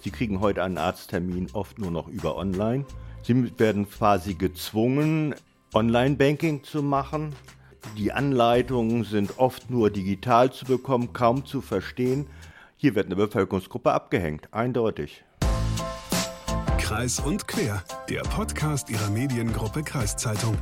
Sie 0.00 0.10
kriegen 0.10 0.40
heute 0.40 0.62
einen 0.62 0.78
Arzttermin 0.78 1.48
oft 1.52 1.78
nur 1.78 1.90
noch 1.90 2.08
über 2.08 2.36
online. 2.36 2.84
Sie 3.22 3.58
werden 3.58 3.88
quasi 3.88 4.34
gezwungen, 4.34 5.34
Online-Banking 5.74 6.62
zu 6.62 6.82
machen. 6.82 7.34
Die 7.96 8.12
Anleitungen 8.12 9.04
sind 9.04 9.38
oft 9.38 9.70
nur 9.70 9.90
digital 9.90 10.52
zu 10.52 10.64
bekommen, 10.64 11.12
kaum 11.12 11.44
zu 11.44 11.60
verstehen. 11.60 12.26
Hier 12.76 12.94
wird 12.94 13.06
eine 13.06 13.16
Bevölkerungsgruppe 13.16 13.92
abgehängt, 13.92 14.48
eindeutig. 14.52 15.24
Kreis 16.78 17.20
und 17.20 17.48
Quer, 17.48 17.82
der 18.08 18.22
Podcast 18.22 18.88
Ihrer 18.88 19.10
Mediengruppe 19.10 19.82
Kreiszeitung. 19.82 20.56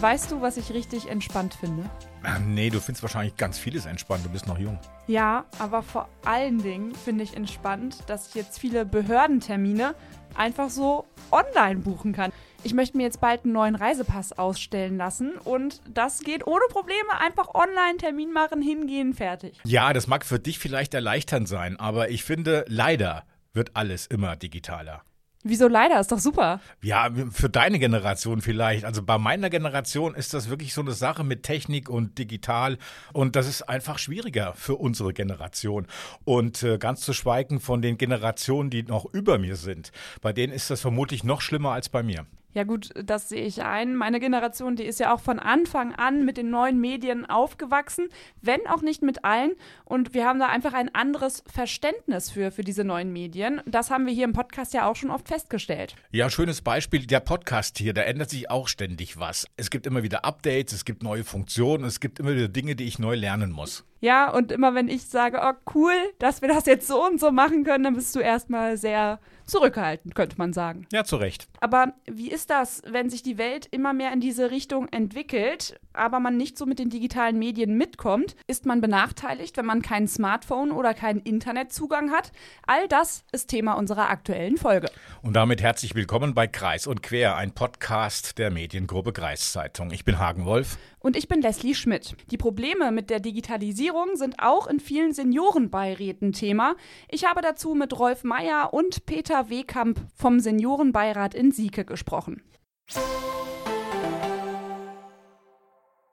Weißt 0.00 0.30
du, 0.30 0.42
was 0.42 0.56
ich 0.56 0.72
richtig 0.74 1.08
entspannt 1.08 1.54
finde? 1.54 1.88
Ähm, 2.26 2.54
nee, 2.54 2.70
du 2.70 2.80
findest 2.80 3.02
wahrscheinlich 3.02 3.36
ganz 3.36 3.58
vieles 3.58 3.86
entspannt. 3.86 4.24
Du 4.24 4.28
bist 4.28 4.48
noch 4.48 4.58
jung. 4.58 4.78
Ja, 5.06 5.44
aber 5.60 5.82
vor 5.82 6.08
allen 6.24 6.58
Dingen 6.58 6.94
finde 6.94 7.22
ich 7.22 7.36
entspannt, 7.36 7.98
dass 8.08 8.28
ich 8.28 8.34
jetzt 8.34 8.58
viele 8.58 8.84
Behördentermine 8.84 9.94
einfach 10.34 10.68
so 10.68 11.06
online 11.30 11.76
buchen 11.76 12.12
kann. 12.12 12.32
Ich 12.64 12.74
möchte 12.74 12.96
mir 12.96 13.04
jetzt 13.04 13.20
bald 13.20 13.44
einen 13.44 13.52
neuen 13.52 13.76
Reisepass 13.76 14.32
ausstellen 14.32 14.96
lassen 14.96 15.34
und 15.44 15.80
das 15.88 16.20
geht 16.20 16.46
ohne 16.46 16.64
Probleme. 16.70 17.20
Einfach 17.20 17.54
online 17.54 17.98
Termin 17.98 18.32
machen, 18.32 18.60
hingehen, 18.60 19.14
fertig. 19.14 19.58
Ja, 19.64 19.92
das 19.92 20.08
mag 20.08 20.24
für 20.24 20.40
dich 20.40 20.58
vielleicht 20.58 20.94
erleichternd 20.94 21.48
sein, 21.48 21.78
aber 21.78 22.10
ich 22.10 22.24
finde, 22.24 22.64
leider 22.66 23.24
wird 23.52 23.70
alles 23.74 24.06
immer 24.06 24.34
digitaler. 24.34 25.02
Wieso 25.48 25.68
leider? 25.68 26.00
Ist 26.00 26.10
doch 26.10 26.18
super. 26.18 26.60
Ja, 26.82 27.08
für 27.30 27.48
deine 27.48 27.78
Generation 27.78 28.40
vielleicht. 28.40 28.84
Also 28.84 29.02
bei 29.02 29.16
meiner 29.18 29.48
Generation 29.48 30.14
ist 30.14 30.34
das 30.34 30.50
wirklich 30.50 30.74
so 30.74 30.80
eine 30.80 30.92
Sache 30.92 31.22
mit 31.22 31.44
Technik 31.44 31.88
und 31.88 32.18
digital. 32.18 32.78
Und 33.12 33.36
das 33.36 33.46
ist 33.46 33.62
einfach 33.62 33.98
schwieriger 33.98 34.54
für 34.54 34.74
unsere 34.74 35.12
Generation. 35.12 35.86
Und 36.24 36.62
äh, 36.62 36.78
ganz 36.78 37.02
zu 37.02 37.12
schweigen 37.12 37.60
von 37.60 37.80
den 37.80 37.96
Generationen, 37.96 38.70
die 38.70 38.82
noch 38.82 39.04
über 39.12 39.38
mir 39.38 39.56
sind. 39.56 39.92
Bei 40.20 40.32
denen 40.32 40.52
ist 40.52 40.70
das 40.70 40.80
vermutlich 40.80 41.22
noch 41.22 41.40
schlimmer 41.40 41.72
als 41.72 41.88
bei 41.88 42.02
mir. 42.02 42.26
Ja 42.56 42.64
gut, 42.64 42.88
das 42.94 43.28
sehe 43.28 43.44
ich 43.44 43.62
ein. 43.64 43.94
Meine 43.96 44.18
Generation, 44.18 44.76
die 44.76 44.84
ist 44.84 44.98
ja 44.98 45.12
auch 45.12 45.20
von 45.20 45.38
Anfang 45.38 45.94
an 45.94 46.24
mit 46.24 46.38
den 46.38 46.48
neuen 46.48 46.80
Medien 46.80 47.26
aufgewachsen, 47.26 48.08
wenn 48.40 48.66
auch 48.66 48.80
nicht 48.80 49.02
mit 49.02 49.26
allen. 49.26 49.52
Und 49.84 50.14
wir 50.14 50.24
haben 50.24 50.38
da 50.38 50.46
einfach 50.46 50.72
ein 50.72 50.94
anderes 50.94 51.44
Verständnis 51.46 52.30
für, 52.30 52.50
für 52.50 52.64
diese 52.64 52.82
neuen 52.82 53.12
Medien. 53.12 53.60
Das 53.66 53.90
haben 53.90 54.06
wir 54.06 54.14
hier 54.14 54.24
im 54.24 54.32
Podcast 54.32 54.72
ja 54.72 54.88
auch 54.88 54.96
schon 54.96 55.10
oft 55.10 55.28
festgestellt. 55.28 55.96
Ja, 56.12 56.30
schönes 56.30 56.62
Beispiel, 56.62 57.06
der 57.06 57.20
Podcast 57.20 57.76
hier, 57.76 57.92
da 57.92 58.00
ändert 58.00 58.30
sich 58.30 58.48
auch 58.50 58.68
ständig 58.68 59.18
was. 59.18 59.46
Es 59.58 59.68
gibt 59.68 59.86
immer 59.86 60.02
wieder 60.02 60.24
Updates, 60.24 60.72
es 60.72 60.86
gibt 60.86 61.02
neue 61.02 61.24
Funktionen, 61.24 61.84
es 61.84 62.00
gibt 62.00 62.20
immer 62.20 62.34
wieder 62.34 62.48
Dinge, 62.48 62.74
die 62.74 62.84
ich 62.84 62.98
neu 62.98 63.16
lernen 63.16 63.52
muss. 63.52 63.84
Ja, 64.06 64.30
und 64.30 64.52
immer 64.52 64.72
wenn 64.76 64.86
ich 64.86 65.04
sage, 65.06 65.40
oh 65.42 65.54
cool, 65.74 65.92
dass 66.20 66.40
wir 66.40 66.46
das 66.46 66.64
jetzt 66.66 66.86
so 66.86 67.04
und 67.04 67.18
so 67.18 67.32
machen 67.32 67.64
können, 67.64 67.82
dann 67.82 67.96
bist 67.96 68.14
du 68.14 68.20
erstmal 68.20 68.76
sehr 68.76 69.18
zurückhaltend, 69.46 70.14
könnte 70.14 70.36
man 70.38 70.52
sagen. 70.52 70.86
Ja, 70.92 71.02
zu 71.02 71.16
Recht. 71.16 71.48
Aber 71.60 71.92
wie 72.08 72.30
ist 72.30 72.50
das, 72.50 72.82
wenn 72.86 73.10
sich 73.10 73.24
die 73.24 73.36
Welt 73.36 73.66
immer 73.70 73.92
mehr 73.92 74.12
in 74.12 74.20
diese 74.20 74.52
Richtung 74.52 74.88
entwickelt, 74.88 75.80
aber 75.92 76.20
man 76.20 76.36
nicht 76.36 76.56
so 76.56 76.66
mit 76.66 76.78
den 76.78 76.88
digitalen 76.88 77.36
Medien 77.38 77.76
mitkommt? 77.76 78.36
Ist 78.46 78.64
man 78.64 78.80
benachteiligt, 78.80 79.56
wenn 79.56 79.66
man 79.66 79.82
kein 79.82 80.06
Smartphone 80.06 80.70
oder 80.70 80.94
keinen 80.94 81.20
Internetzugang 81.20 82.12
hat? 82.12 82.30
All 82.66 82.86
das 82.86 83.24
ist 83.32 83.48
Thema 83.48 83.72
unserer 83.72 84.08
aktuellen 84.08 84.56
Folge. 84.56 84.88
Und 85.22 85.34
damit 85.34 85.62
herzlich 85.62 85.96
willkommen 85.96 86.32
bei 86.34 86.46
Kreis 86.46 86.86
und 86.86 87.02
Quer, 87.02 87.36
ein 87.36 87.52
Podcast 87.52 88.38
der 88.38 88.52
Mediengruppe 88.52 89.12
Kreiszeitung. 89.12 89.90
Ich 89.90 90.04
bin 90.04 90.20
Hagen 90.20 90.44
Wolf. 90.44 90.78
Und 91.06 91.16
ich 91.16 91.28
bin 91.28 91.40
Leslie 91.40 91.76
Schmidt. 91.76 92.16
Die 92.32 92.36
Probleme 92.36 92.90
mit 92.90 93.10
der 93.10 93.20
Digitalisierung 93.20 94.16
sind 94.16 94.40
auch 94.40 94.66
in 94.66 94.80
vielen 94.80 95.12
Seniorenbeiräten 95.12 96.32
Thema. 96.32 96.74
Ich 97.08 97.24
habe 97.24 97.42
dazu 97.42 97.74
mit 97.76 97.96
Rolf 97.96 98.24
Meyer 98.24 98.74
und 98.74 99.06
Peter 99.06 99.48
Wehkamp 99.48 100.00
vom 100.16 100.40
Seniorenbeirat 100.40 101.32
in 101.36 101.52
Sieke 101.52 101.84
gesprochen. 101.84 102.42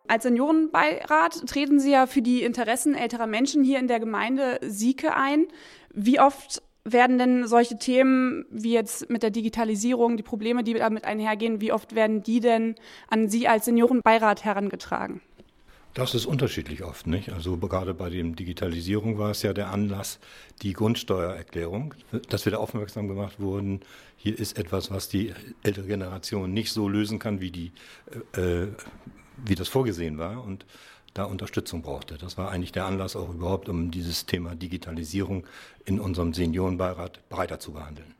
Als 0.07 0.22
Seniorenbeirat 0.22 1.47
treten 1.47 1.79
Sie 1.79 1.90
ja 1.90 2.06
für 2.06 2.22
die 2.22 2.44
Interessen 2.44 2.94
älterer 2.94 3.25
Menschen 3.25 3.63
hier 3.63 3.79
in 3.79 3.88
der 3.88 4.00
Gemeinde 4.00 4.59
Sieke 4.62 5.16
ein. 5.16 5.47
Wie 5.90 6.19
oft 6.19 6.62
werden 6.85 7.17
denn 7.17 7.47
solche 7.47 7.77
Themen 7.77 8.45
wie 8.49 8.73
jetzt 8.73 9.09
mit 9.09 9.23
der 9.23 9.31
Digitalisierung, 9.31 10.17
die 10.17 10.23
Probleme, 10.23 10.63
die 10.63 10.73
damit 10.73 11.05
einhergehen, 11.05 11.61
wie 11.61 11.71
oft 11.71 11.95
werden 11.95 12.23
die 12.23 12.39
denn 12.39 12.75
an 13.07 13.29
Sie 13.29 13.47
als 13.47 13.66
Seniorenbeirat 13.66 14.44
herangetragen? 14.44 15.22
Das 15.93 16.16
ist 16.16 16.25
unterschiedlich 16.25 16.83
oft, 16.83 17.05
nicht? 17.05 17.31
Also 17.31 17.55
gerade 17.57 17.93
bei 17.93 18.09
der 18.09 18.23
Digitalisierung 18.23 19.19
war 19.19 19.29
es 19.29 19.43
ja 19.43 19.53
der 19.53 19.69
Anlass, 19.69 20.19
die 20.63 20.73
Grundsteuererklärung, 20.73 21.93
dass 22.29 22.45
wir 22.45 22.51
da 22.51 22.57
aufmerksam 22.57 23.07
gemacht 23.07 23.39
wurden. 23.39 23.81
Hier 24.17 24.38
ist 24.38 24.57
etwas, 24.57 24.89
was 24.89 25.07
die 25.07 25.33
ältere 25.61 25.85
Generation 25.85 26.51
nicht 26.51 26.72
so 26.72 26.89
lösen 26.89 27.19
kann, 27.19 27.41
wie 27.41 27.51
die, 27.51 27.72
äh, 28.35 28.67
wie 29.45 29.53
das 29.53 29.67
vorgesehen 29.67 30.17
war. 30.17 30.43
Und 30.43 30.66
da 31.13 31.25
Unterstützung 31.25 31.81
brauchte. 31.81 32.18
Das 32.18 32.38
war 32.38 32.51
eigentlich 32.51 32.72
der 32.72 32.85
Anlass 32.85 33.16
auch 33.16 33.29
überhaupt, 33.29 33.69
um 33.69 33.91
dieses 33.91 34.25
Thema 34.25 34.56
Digitalisierung 34.56 35.46
in 35.85 36.00
unserem 36.00 36.34
Seniorenbeirat 36.34 37.28
breiter 37.29 37.59
zu 37.59 37.74
behandeln. 37.74 38.13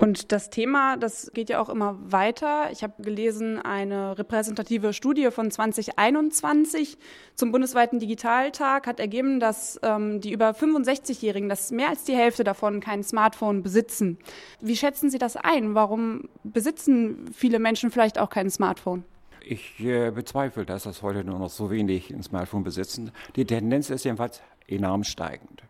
Und 0.00 0.32
das 0.32 0.48
Thema, 0.48 0.96
das 0.96 1.30
geht 1.34 1.50
ja 1.50 1.60
auch 1.60 1.68
immer 1.68 1.98
weiter. 2.00 2.70
Ich 2.72 2.82
habe 2.82 3.02
gelesen, 3.02 3.58
eine 3.58 4.16
repräsentative 4.16 4.94
Studie 4.94 5.30
von 5.30 5.50
2021 5.50 6.96
zum 7.36 7.52
bundesweiten 7.52 7.98
Digitaltag 7.98 8.86
hat 8.86 8.98
ergeben, 8.98 9.40
dass 9.40 9.78
ähm, 9.82 10.22
die 10.22 10.32
über 10.32 10.52
65-Jährigen, 10.52 11.50
dass 11.50 11.70
mehr 11.70 11.90
als 11.90 12.04
die 12.04 12.16
Hälfte 12.16 12.44
davon 12.44 12.80
kein 12.80 13.04
Smartphone 13.04 13.62
besitzen. 13.62 14.16
Wie 14.62 14.74
schätzen 14.74 15.10
Sie 15.10 15.18
das 15.18 15.36
ein? 15.36 15.74
Warum 15.74 16.30
besitzen 16.44 17.30
viele 17.34 17.58
Menschen 17.58 17.90
vielleicht 17.90 18.18
auch 18.18 18.30
kein 18.30 18.48
Smartphone? 18.48 19.04
Ich 19.42 19.80
äh, 19.80 20.10
bezweifle, 20.10 20.64
dass 20.64 20.84
das 20.84 21.02
heute 21.02 21.24
nur 21.24 21.38
noch 21.38 21.50
so 21.50 21.70
wenig 21.70 22.10
ein 22.10 22.22
Smartphone 22.22 22.62
besitzen. 22.62 23.10
Die 23.36 23.44
Tendenz 23.44 23.90
ist 23.90 24.04
jedenfalls 24.04 24.40
enorm 24.66 25.04
steigend. 25.04 25.62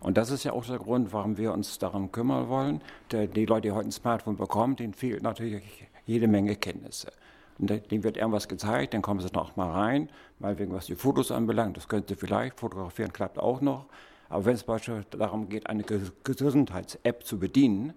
Und 0.00 0.16
das 0.16 0.30
ist 0.30 0.44
ja 0.44 0.52
auch 0.52 0.64
der 0.64 0.78
Grund, 0.78 1.12
warum 1.12 1.36
wir 1.36 1.52
uns 1.52 1.78
darum 1.78 2.12
kümmern 2.12 2.48
wollen. 2.48 2.80
Die 3.10 3.46
Leute, 3.46 3.62
die 3.62 3.72
heute 3.72 3.88
ein 3.88 3.92
Smartphone 3.92 4.36
bekommen, 4.36 4.76
denen 4.76 4.94
fehlt 4.94 5.22
natürlich 5.22 5.88
jede 6.04 6.28
Menge 6.28 6.56
Kenntnisse. 6.56 7.10
Und 7.58 7.70
denen 7.70 8.04
wird 8.04 8.16
irgendwas 8.16 8.48
gezeigt, 8.48 8.94
dann 8.94 9.02
kommen 9.02 9.20
sie 9.20 9.32
noch 9.32 9.56
mal 9.56 9.70
rein, 9.70 10.10
mal 10.38 10.58
wegen 10.58 10.72
was 10.72 10.86
die 10.86 10.94
Fotos 10.94 11.30
anbelangt, 11.30 11.76
das 11.76 11.88
könnte 11.88 12.14
vielleicht, 12.14 12.60
fotografieren 12.60 13.12
klappt 13.12 13.38
auch 13.38 13.62
noch. 13.62 13.86
Aber 14.28 14.44
wenn 14.44 14.54
es 14.54 14.64
beispielsweise 14.64 15.06
darum 15.18 15.48
geht, 15.48 15.68
eine 15.68 15.84
Gesundheits-App 16.24 17.24
zu 17.24 17.38
bedienen, 17.38 17.94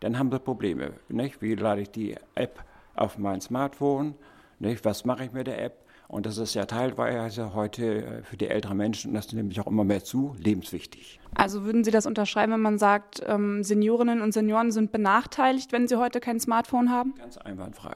dann 0.00 0.18
haben 0.18 0.30
wir 0.30 0.38
Probleme. 0.38 0.92
Nicht? 1.08 1.42
Wie 1.42 1.54
lade 1.54 1.82
ich 1.82 1.90
die 1.90 2.16
App 2.34 2.62
auf 2.94 3.18
mein 3.18 3.40
Smartphone? 3.40 4.14
Nicht? 4.62 4.84
Was 4.84 5.04
mache 5.04 5.24
ich 5.24 5.32
mit 5.32 5.48
der 5.48 5.60
App? 5.60 5.84
Und 6.06 6.24
das 6.24 6.38
ist 6.38 6.54
ja 6.54 6.66
teilweise 6.66 7.52
heute 7.52 8.04
äh, 8.04 8.22
für 8.22 8.36
die 8.36 8.46
älteren 8.46 8.76
Menschen, 8.76 9.08
und 9.08 9.14
das 9.14 9.32
nimmt 9.32 9.58
auch 9.58 9.66
immer 9.66 9.82
mehr 9.82 10.04
zu, 10.04 10.36
lebenswichtig. 10.38 11.18
Also 11.34 11.64
würden 11.64 11.82
Sie 11.82 11.90
das 11.90 12.06
unterschreiben, 12.06 12.52
wenn 12.52 12.60
man 12.60 12.78
sagt, 12.78 13.22
ähm, 13.26 13.64
Seniorinnen 13.64 14.20
und 14.20 14.32
Senioren 14.32 14.70
sind 14.70 14.92
benachteiligt, 14.92 15.72
wenn 15.72 15.88
sie 15.88 15.98
heute 15.98 16.20
kein 16.20 16.38
Smartphone 16.38 16.90
haben? 16.90 17.14
Ganz 17.18 17.38
einwandfrei. 17.38 17.94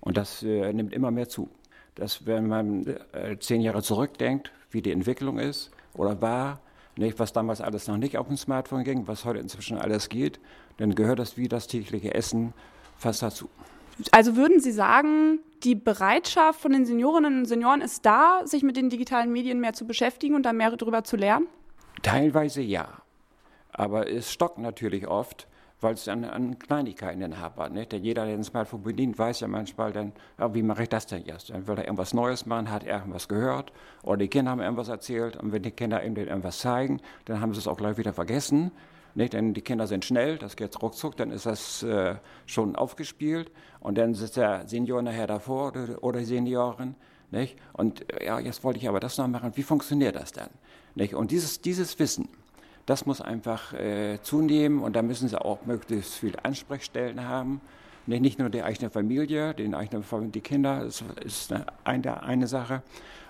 Und 0.00 0.16
das 0.16 0.42
äh, 0.42 0.72
nimmt 0.72 0.94
immer 0.94 1.10
mehr 1.10 1.28
zu. 1.28 1.50
Dass, 1.94 2.24
wenn 2.24 2.46
man 2.46 2.86
äh, 3.12 3.36
zehn 3.38 3.60
Jahre 3.60 3.82
zurückdenkt, 3.82 4.50
wie 4.70 4.80
die 4.80 4.92
Entwicklung 4.92 5.38
ist 5.38 5.72
oder 5.92 6.22
war, 6.22 6.60
nicht, 6.96 7.18
was 7.18 7.34
damals 7.34 7.60
alles 7.60 7.86
noch 7.86 7.98
nicht 7.98 8.16
auf 8.16 8.28
dem 8.28 8.36
Smartphone 8.38 8.84
ging, 8.84 9.06
was 9.06 9.26
heute 9.26 9.40
inzwischen 9.40 9.76
alles 9.76 10.08
geht, 10.08 10.40
dann 10.78 10.94
gehört 10.94 11.18
das 11.18 11.36
wie 11.36 11.48
das 11.48 11.66
tägliche 11.66 12.14
Essen 12.14 12.54
fast 12.96 13.22
dazu. 13.22 13.50
Also 14.12 14.36
würden 14.36 14.60
Sie 14.60 14.72
sagen, 14.72 15.40
die 15.64 15.74
Bereitschaft 15.74 16.60
von 16.60 16.72
den 16.72 16.86
Seniorinnen 16.86 17.40
und 17.40 17.44
Senioren 17.46 17.80
ist 17.80 18.06
da, 18.06 18.42
sich 18.44 18.62
mit 18.62 18.76
den 18.76 18.90
digitalen 18.90 19.32
Medien 19.32 19.60
mehr 19.60 19.72
zu 19.72 19.86
beschäftigen 19.86 20.34
und 20.34 20.44
da 20.44 20.52
mehr 20.52 20.70
darüber 20.76 21.04
zu 21.04 21.16
lernen? 21.16 21.46
Teilweise 22.02 22.62
ja. 22.62 22.88
Aber 23.72 24.08
es 24.08 24.32
stockt 24.32 24.58
natürlich 24.58 25.06
oft, 25.08 25.48
weil 25.80 25.94
es 25.94 26.08
an, 26.08 26.24
an 26.24 26.58
Kleinigkeiten 26.58 27.40
hapert. 27.40 27.72
Nicht? 27.72 27.92
Denn 27.92 28.04
jeder, 28.04 28.24
der 28.24 28.34
ein 28.34 28.44
Smartphone 28.44 28.82
bedient, 28.82 29.18
weiß 29.18 29.40
ja 29.40 29.48
manchmal 29.48 29.92
dann, 29.92 30.12
ja, 30.38 30.52
wie 30.54 30.62
mache 30.62 30.84
ich 30.84 30.88
das 30.88 31.06
denn 31.06 31.24
jetzt? 31.24 31.50
Dann 31.50 31.66
will 31.66 31.76
er 31.76 31.84
irgendwas 31.84 32.14
Neues 32.14 32.46
machen, 32.46 32.70
hat 32.70 32.84
er 32.84 32.98
irgendwas 32.98 33.28
gehört 33.28 33.72
oder 34.02 34.18
die 34.18 34.28
Kinder 34.28 34.50
haben 34.50 34.60
irgendwas 34.60 34.88
erzählt 34.88 35.36
und 35.36 35.52
wenn 35.52 35.62
die 35.62 35.70
Kinder 35.70 36.04
ihm 36.04 36.16
irgendwas 36.16 36.58
zeigen, 36.58 37.00
dann 37.26 37.40
haben 37.40 37.52
sie 37.52 37.60
es 37.60 37.68
auch 37.68 37.76
gleich 37.76 37.98
wieder 37.98 38.12
vergessen. 38.12 38.72
Nicht? 39.18 39.32
Denn 39.32 39.52
die 39.52 39.62
Kinder 39.62 39.88
sind 39.88 40.04
schnell, 40.04 40.38
das 40.38 40.54
geht 40.54 40.80
ruckzuck, 40.80 41.16
dann 41.16 41.32
ist 41.32 41.44
das 41.44 41.82
äh, 41.82 42.14
schon 42.46 42.76
aufgespielt 42.76 43.50
und 43.80 43.98
dann 43.98 44.14
sitzt 44.14 44.36
der 44.36 44.68
Senior 44.68 45.02
nachher 45.02 45.26
davor 45.26 45.72
oder, 46.02 46.20
die 46.20 46.24
Seniorin. 46.24 46.94
Nicht? 47.32 47.56
Und 47.72 48.06
ja, 48.24 48.38
jetzt 48.38 48.62
wollte 48.62 48.78
ich 48.78 48.88
aber 48.88 49.00
das 49.00 49.18
noch 49.18 49.26
machen. 49.26 49.50
Wie 49.56 49.64
funktioniert 49.64 50.14
das 50.14 50.30
dann? 50.30 50.50
Nicht? 50.94 51.14
Und 51.14 51.32
dieses, 51.32 51.60
dieses 51.60 51.98
Wissen, 51.98 52.28
das 52.86 53.06
muss 53.06 53.20
einfach 53.20 53.72
äh, 53.72 54.20
zunehmen 54.22 54.84
und 54.84 54.94
da 54.94 55.02
müssen 55.02 55.26
sie 55.26 55.40
auch 55.44 55.66
möglichst 55.66 56.14
viele 56.14 56.44
Ansprechstellen 56.44 57.26
haben. 57.26 57.60
Nicht 58.06 58.38
nur 58.38 58.50
die 58.50 58.62
eigene 58.62 58.88
Familie, 58.88 59.52
den 59.52 59.74
eigenen, 59.74 60.30
die 60.30 60.40
Kinder, 60.42 60.84
das 60.84 61.02
ist 61.24 61.52
eine, 61.82 62.22
eine 62.22 62.46
Sache. 62.46 62.84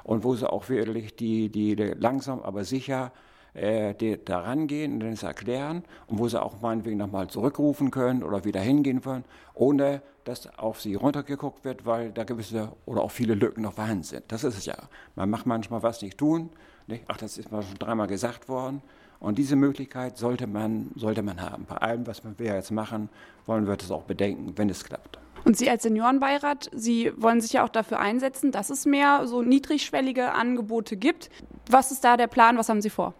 Und 0.04 0.22
wo 0.22 0.34
sie 0.34 0.52
auch 0.52 0.68
wirklich 0.68 1.16
die, 1.16 1.48
die, 1.48 1.76
die 1.76 1.94
langsam, 1.98 2.42
aber 2.42 2.64
sicher 2.64 3.10
äh, 3.54 3.94
da 4.24 4.40
rangehen 4.40 4.94
und 4.94 5.10
das 5.10 5.22
erklären 5.22 5.84
und 6.06 6.18
wo 6.18 6.28
sie 6.28 6.40
auch 6.40 6.60
meinetwegen 6.60 6.98
nochmal 6.98 7.28
zurückrufen 7.28 7.90
können 7.90 8.22
oder 8.22 8.44
wieder 8.44 8.60
hingehen 8.60 9.00
können, 9.02 9.24
ohne 9.54 10.02
dass 10.24 10.58
auf 10.58 10.80
sie 10.80 10.94
runtergeguckt 10.94 11.64
wird, 11.64 11.86
weil 11.86 12.12
da 12.12 12.24
gewisse 12.24 12.72
oder 12.84 13.02
auch 13.02 13.10
viele 13.10 13.34
Lücken 13.34 13.62
noch 13.62 13.74
vorhanden 13.74 14.04
sind. 14.04 14.24
Das 14.28 14.44
ist 14.44 14.58
es 14.58 14.66
ja. 14.66 14.76
Man 15.16 15.30
macht 15.30 15.46
manchmal 15.46 15.82
was 15.82 16.02
nicht 16.02 16.18
tun. 16.18 16.50
Nicht? 16.86 17.04
Ach, 17.08 17.16
das 17.16 17.38
ist 17.38 17.50
mal 17.50 17.62
schon 17.62 17.78
dreimal 17.78 18.06
gesagt 18.06 18.48
worden. 18.48 18.82
Und 19.20 19.38
diese 19.38 19.56
Möglichkeit 19.56 20.16
sollte 20.16 20.46
man, 20.46 20.90
sollte 20.94 21.22
man 21.22 21.40
haben. 21.40 21.64
Bei 21.68 21.76
allem, 21.76 22.06
was 22.06 22.22
wir 22.36 22.54
jetzt 22.54 22.70
machen, 22.70 23.08
wollen 23.46 23.66
wir 23.66 23.76
das 23.76 23.90
auch 23.90 24.04
bedenken, 24.04 24.52
wenn 24.56 24.70
es 24.70 24.84
klappt. 24.84 25.18
Und 25.44 25.56
Sie 25.56 25.70
als 25.70 25.82
Seniorenbeirat, 25.82 26.70
Sie 26.72 27.12
wollen 27.16 27.40
sich 27.40 27.54
ja 27.54 27.64
auch 27.64 27.68
dafür 27.68 28.00
einsetzen, 28.00 28.52
dass 28.52 28.70
es 28.70 28.86
mehr 28.86 29.26
so 29.26 29.42
niedrigschwellige 29.42 30.32
Angebote 30.32 30.96
gibt. 30.96 31.30
Was 31.68 31.90
ist 31.90 32.04
da 32.04 32.16
der 32.16 32.26
Plan? 32.26 32.58
Was 32.58 32.68
haben 32.68 32.82
Sie 32.82 32.90
vor? 32.90 33.14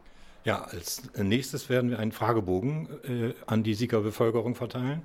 Ja, 0.48 0.62
als 0.62 1.02
nächstes 1.14 1.68
werden 1.68 1.90
wir 1.90 1.98
einen 1.98 2.10
Fragebogen 2.10 2.88
äh, 3.04 3.34
an 3.46 3.64
die 3.64 3.74
Siegerbevölkerung 3.74 4.54
verteilen. 4.54 5.02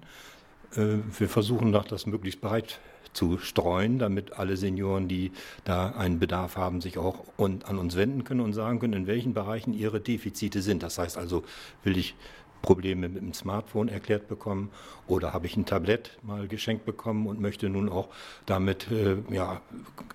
Äh, 0.74 1.00
wir 1.20 1.28
versuchen 1.28 1.74
das 1.74 2.06
möglichst 2.06 2.40
breit 2.40 2.80
zu 3.12 3.38
streuen, 3.40 4.00
damit 4.00 4.40
alle 4.40 4.56
Senioren, 4.56 5.10
die 5.10 5.34
da 5.66 5.90
einen 5.90 6.18
Bedarf 6.18 6.56
haben, 6.56 6.80
sich 6.80 6.98
auch 6.98 7.26
und 7.36 7.66
an 7.66 7.78
uns 7.78 7.98
wenden 7.98 8.24
können 8.24 8.40
und 8.40 8.54
sagen 8.54 8.80
können, 8.80 8.94
in 8.94 9.06
welchen 9.06 9.34
Bereichen 9.34 9.74
ihre 9.74 10.00
Defizite 10.00 10.62
sind. 10.62 10.82
Das 10.82 10.98
heißt 10.98 11.18
also, 11.18 11.44
will 11.84 11.98
ich 11.98 12.16
Probleme 12.64 13.10
mit 13.10 13.22
dem 13.22 13.34
Smartphone 13.34 13.90
erklärt 13.90 14.28
bekommen 14.28 14.72
oder 15.08 15.34
habe 15.34 15.46
ich 15.46 15.56
ein 15.56 15.66
Tablett 15.66 16.18
mal 16.24 16.48
geschenkt 16.48 16.86
bekommen 16.86 17.28
und 17.28 17.40
möchte 17.40 17.70
nun 17.70 17.90
auch 17.90 18.08
damit 18.48 18.90
äh, 18.90 19.18
ja, 19.30 19.62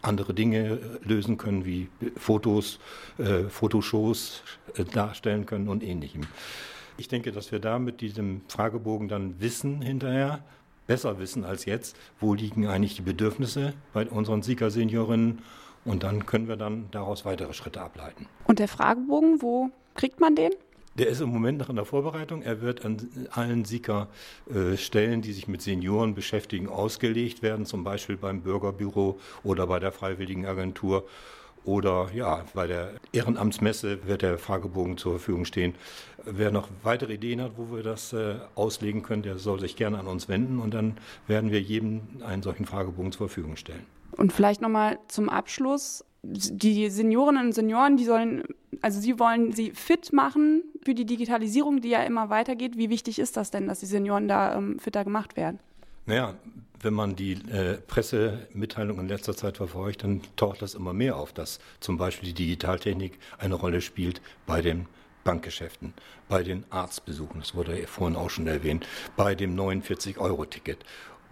andere 0.02 0.34
Dinge 0.34 0.80
lösen 1.04 1.36
können, 1.36 1.64
wie 1.64 1.88
Fotos, 2.16 2.80
äh, 3.18 3.44
Fotoshows 3.44 4.42
äh, 4.74 4.84
darstellen 4.84 5.46
können 5.46 5.68
und 5.68 5.84
ähnlichem. 5.84 6.22
Ich 6.96 7.06
denke, 7.06 7.30
dass 7.30 7.52
wir 7.52 7.60
da 7.60 7.78
mit 7.78 8.00
diesem 8.00 8.40
Fragebogen 8.48 9.08
dann 9.08 9.40
wissen 9.40 9.82
hinterher, 9.82 10.42
besser 10.88 11.20
wissen 11.20 11.44
als 11.44 11.66
jetzt, 11.66 11.96
wo 12.18 12.34
liegen 12.34 12.66
eigentlich 12.66 12.96
die 12.96 13.02
Bedürfnisse 13.02 13.74
bei 13.92 14.06
unseren 14.06 14.42
Sieger-Seniorinnen 14.42 15.42
und 15.84 16.02
dann 16.02 16.26
können 16.26 16.48
wir 16.48 16.56
dann 16.56 16.88
daraus 16.90 17.24
weitere 17.24 17.52
Schritte 17.52 17.82
ableiten. 17.82 18.26
Und 18.46 18.58
der 18.58 18.68
Fragebogen, 18.68 19.42
wo 19.42 19.70
kriegt 19.94 20.18
man 20.18 20.34
den? 20.34 20.52
Der 20.98 21.06
ist 21.06 21.20
im 21.20 21.28
Moment 21.28 21.58
noch 21.58 21.68
in 21.68 21.76
der 21.76 21.84
Vorbereitung. 21.84 22.42
Er 22.42 22.60
wird 22.60 22.84
an 22.84 23.08
allen 23.30 23.64
Sieger-Stellen, 23.64 25.22
die 25.22 25.32
sich 25.32 25.46
mit 25.46 25.62
Senioren 25.62 26.16
beschäftigen, 26.16 26.68
ausgelegt 26.68 27.40
werden, 27.40 27.66
zum 27.66 27.84
Beispiel 27.84 28.16
beim 28.16 28.40
Bürgerbüro 28.42 29.20
oder 29.44 29.68
bei 29.68 29.78
der 29.78 29.92
Freiwilligen 29.92 30.44
Agentur 30.44 31.06
oder 31.64 32.08
ja, 32.14 32.44
bei 32.54 32.66
der 32.66 32.94
Ehrenamtsmesse 33.12 34.06
wird 34.06 34.22
der 34.22 34.38
Fragebogen 34.38 34.96
zur 34.96 35.12
Verfügung 35.12 35.44
stehen. 35.44 35.74
Wer 36.24 36.50
noch 36.50 36.68
weitere 36.82 37.14
Ideen 37.14 37.42
hat, 37.42 37.52
wo 37.56 37.74
wir 37.76 37.82
das 37.82 38.12
äh, 38.12 38.36
auslegen 38.54 39.02
können, 39.02 39.22
der 39.22 39.38
soll 39.38 39.60
sich 39.60 39.76
gerne 39.76 39.98
an 39.98 40.06
uns 40.06 40.28
wenden 40.28 40.58
und 40.60 40.74
dann 40.74 40.96
werden 41.26 41.50
wir 41.50 41.60
jedem 41.60 42.00
einen 42.24 42.42
solchen 42.42 42.64
Fragebogen 42.64 43.12
zur 43.12 43.28
Verfügung 43.28 43.56
stellen. 43.56 43.84
Und 44.12 44.32
vielleicht 44.32 44.62
nochmal 44.62 44.98
zum 45.08 45.28
Abschluss. 45.28 46.04
Die 46.22 46.90
Seniorinnen 46.90 47.46
und 47.46 47.52
Senioren, 47.52 47.96
die 47.96 48.04
sollen, 48.04 48.44
also 48.80 49.00
Sie 49.00 49.18
wollen 49.18 49.52
sie 49.52 49.70
fit 49.70 50.12
machen 50.12 50.62
für 50.82 50.94
die 50.94 51.04
Digitalisierung, 51.04 51.80
die 51.80 51.90
ja 51.90 52.02
immer 52.02 52.28
weitergeht. 52.28 52.76
Wie 52.76 52.90
wichtig 52.90 53.18
ist 53.18 53.36
das 53.36 53.50
denn, 53.50 53.68
dass 53.68 53.80
die 53.80 53.86
Senioren 53.86 54.28
da 54.28 54.56
ähm, 54.56 54.78
fitter 54.78 55.04
gemacht 55.04 55.36
werden? 55.36 55.60
Naja, 56.06 56.34
wenn 56.80 56.94
man 56.94 57.16
die 57.16 57.32
äh, 57.32 57.78
Pressemitteilung 57.86 58.98
in 59.00 59.08
letzter 59.08 59.36
Zeit 59.36 59.56
verfolgt, 59.56 60.04
dann 60.04 60.22
taucht 60.36 60.62
das 60.62 60.74
immer 60.74 60.92
mehr 60.92 61.16
auf, 61.16 61.32
dass 61.32 61.58
zum 61.80 61.98
Beispiel 61.98 62.28
die 62.28 62.44
Digitaltechnik 62.44 63.18
eine 63.38 63.54
Rolle 63.54 63.80
spielt 63.80 64.20
bei 64.46 64.62
den 64.62 64.86
Bankgeschäften, 65.24 65.92
bei 66.28 66.42
den 66.42 66.64
Arztbesuchen, 66.70 67.40
das 67.40 67.54
wurde 67.54 67.78
ja 67.78 67.86
vorhin 67.86 68.16
auch 68.16 68.30
schon 68.30 68.46
erwähnt, 68.46 68.86
bei 69.16 69.34
dem 69.34 69.56
49-Euro-Ticket, 69.56 70.78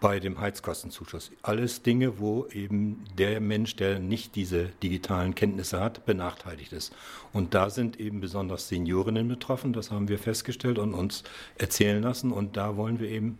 bei 0.00 0.20
dem 0.20 0.40
Heizkostenzuschuss. 0.40 1.30
Alles 1.42 1.82
Dinge, 1.82 2.18
wo 2.18 2.46
eben 2.52 3.04
der 3.16 3.40
Mensch, 3.40 3.76
der 3.76 3.98
nicht 3.98 4.34
diese 4.34 4.66
digitalen 4.82 5.34
Kenntnisse 5.34 5.80
hat, 5.80 6.04
benachteiligt 6.04 6.72
ist. 6.72 6.94
Und 7.32 7.54
da 7.54 7.70
sind 7.70 7.98
eben 7.98 8.20
besonders 8.20 8.68
Seniorinnen 8.68 9.28
betroffen, 9.28 9.72
das 9.72 9.90
haben 9.90 10.08
wir 10.08 10.18
festgestellt 10.18 10.78
und 10.78 10.94
uns 10.94 11.24
erzählen 11.56 12.02
lassen. 12.02 12.32
Und 12.32 12.56
da 12.56 12.76
wollen 12.76 13.00
wir 13.00 13.08
eben 13.08 13.38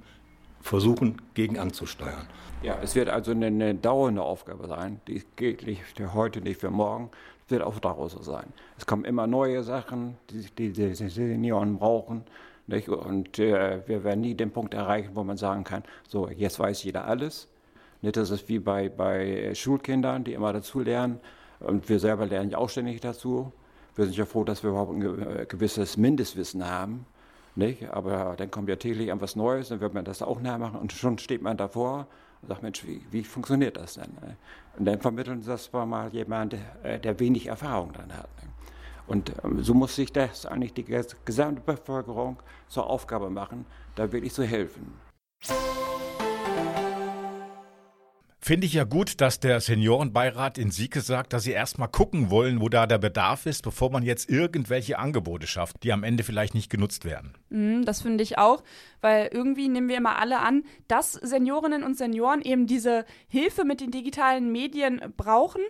versuchen, 0.60 1.22
gegen 1.34 1.58
anzusteuern. 1.58 2.26
Ja, 2.62 2.78
es 2.82 2.94
wird 2.94 3.08
also 3.08 3.30
eine, 3.30 3.46
eine 3.46 3.74
dauernde 3.74 4.22
Aufgabe 4.22 4.66
sein. 4.66 5.00
Die 5.06 5.22
geht 5.36 5.66
nicht 5.66 5.82
für 5.82 6.14
heute, 6.14 6.40
nicht 6.40 6.60
für 6.60 6.70
morgen. 6.70 7.10
Es 7.44 7.52
wird 7.52 7.62
auch 7.62 7.78
daraus 7.78 8.12
so 8.12 8.22
sein. 8.22 8.52
Es 8.76 8.86
kommen 8.86 9.04
immer 9.04 9.26
neue 9.26 9.62
Sachen, 9.62 10.16
die 10.30 10.46
die, 10.58 10.72
die 10.72 10.94
Senioren 10.94 11.78
brauchen. 11.78 12.24
Nicht? 12.66 12.88
Und 12.88 13.38
äh, 13.38 13.82
wir 13.86 14.04
werden 14.04 14.20
nie 14.20 14.34
den 14.34 14.50
Punkt 14.50 14.74
erreichen, 14.74 15.10
wo 15.14 15.22
man 15.22 15.36
sagen 15.36 15.64
kann, 15.64 15.84
so, 16.08 16.28
jetzt 16.28 16.58
weiß 16.58 16.82
jeder 16.84 17.06
alles. 17.06 17.48
Nicht, 18.02 18.16
das 18.16 18.30
ist 18.30 18.48
wie 18.48 18.58
bei, 18.58 18.88
bei 18.88 19.54
Schulkindern, 19.54 20.24
die 20.24 20.32
immer 20.32 20.52
dazu 20.52 20.80
lernen. 20.80 21.20
Und 21.60 21.88
wir 21.88 21.98
selber 21.98 22.26
lernen 22.26 22.50
ja 22.50 22.58
auch 22.58 22.68
ständig 22.68 23.00
dazu. 23.00 23.52
Wir 23.94 24.04
sind 24.04 24.16
ja 24.16 24.26
froh, 24.26 24.44
dass 24.44 24.62
wir 24.62 24.70
überhaupt 24.70 24.92
ein 24.92 25.46
gewisses 25.48 25.96
Mindestwissen 25.96 26.68
haben. 26.68 27.06
Nicht? 27.54 27.90
Aber 27.90 28.34
dann 28.36 28.50
kommt 28.50 28.68
ja 28.68 28.76
täglich 28.76 29.08
etwas 29.08 29.34
Neues, 29.34 29.68
dann 29.68 29.80
wird 29.80 29.94
man 29.94 30.04
das 30.04 30.20
auch 30.20 30.40
nachmachen 30.42 30.78
und 30.78 30.92
schon 30.92 31.16
steht 31.16 31.40
man 31.40 31.56
davor 31.56 32.06
und 32.42 32.48
sagt, 32.48 32.62
Mensch, 32.62 32.86
wie, 32.86 33.00
wie 33.10 33.24
funktioniert 33.24 33.78
das 33.78 33.94
denn? 33.94 34.10
Und 34.78 34.84
dann 34.84 35.00
vermitteln 35.00 35.40
sie 35.40 35.48
das 35.48 35.72
mal 35.72 36.12
jemand, 36.12 36.54
der, 36.84 36.98
der 36.98 37.18
wenig 37.18 37.46
Erfahrung 37.46 37.92
dann 37.94 38.12
hat. 38.14 38.28
Und 39.06 39.32
ähm, 39.44 39.62
so 39.62 39.74
muss 39.74 39.96
sich 39.96 40.12
das 40.12 40.46
eigentlich 40.46 40.74
die 40.74 40.84
gesamte 41.24 41.60
Bevölkerung 41.60 42.38
zur 42.68 42.88
Aufgabe 42.88 43.30
machen, 43.30 43.66
da 43.94 44.10
wirklich 44.12 44.32
zu 44.32 44.44
helfen. 44.44 44.92
Finde 48.46 48.68
ich 48.68 48.74
ja 48.74 48.84
gut, 48.84 49.20
dass 49.20 49.40
der 49.40 49.60
Seniorenbeirat 49.60 50.56
in 50.56 50.70
Sieke 50.70 51.00
sagt, 51.00 51.32
dass 51.32 51.42
sie 51.42 51.50
erstmal 51.50 51.88
gucken 51.88 52.30
wollen, 52.30 52.60
wo 52.60 52.68
da 52.68 52.86
der 52.86 52.98
Bedarf 52.98 53.44
ist, 53.44 53.62
bevor 53.62 53.90
man 53.90 54.04
jetzt 54.04 54.30
irgendwelche 54.30 55.00
Angebote 55.00 55.48
schafft, 55.48 55.82
die 55.82 55.92
am 55.92 56.04
Ende 56.04 56.22
vielleicht 56.22 56.54
nicht 56.54 56.70
genutzt 56.70 57.04
werden. 57.04 57.34
Mm, 57.48 57.82
das 57.82 58.02
finde 58.02 58.22
ich 58.22 58.38
auch, 58.38 58.62
weil 59.00 59.30
irgendwie 59.32 59.68
nehmen 59.68 59.88
wir 59.88 59.96
immer 59.96 60.20
alle 60.20 60.38
an, 60.38 60.62
dass 60.86 61.14
Seniorinnen 61.14 61.82
und 61.82 61.98
Senioren 61.98 62.40
eben 62.40 62.68
diese 62.68 63.04
Hilfe 63.26 63.64
mit 63.64 63.80
den 63.80 63.90
digitalen 63.90 64.52
Medien 64.52 65.00
brauchen. 65.16 65.62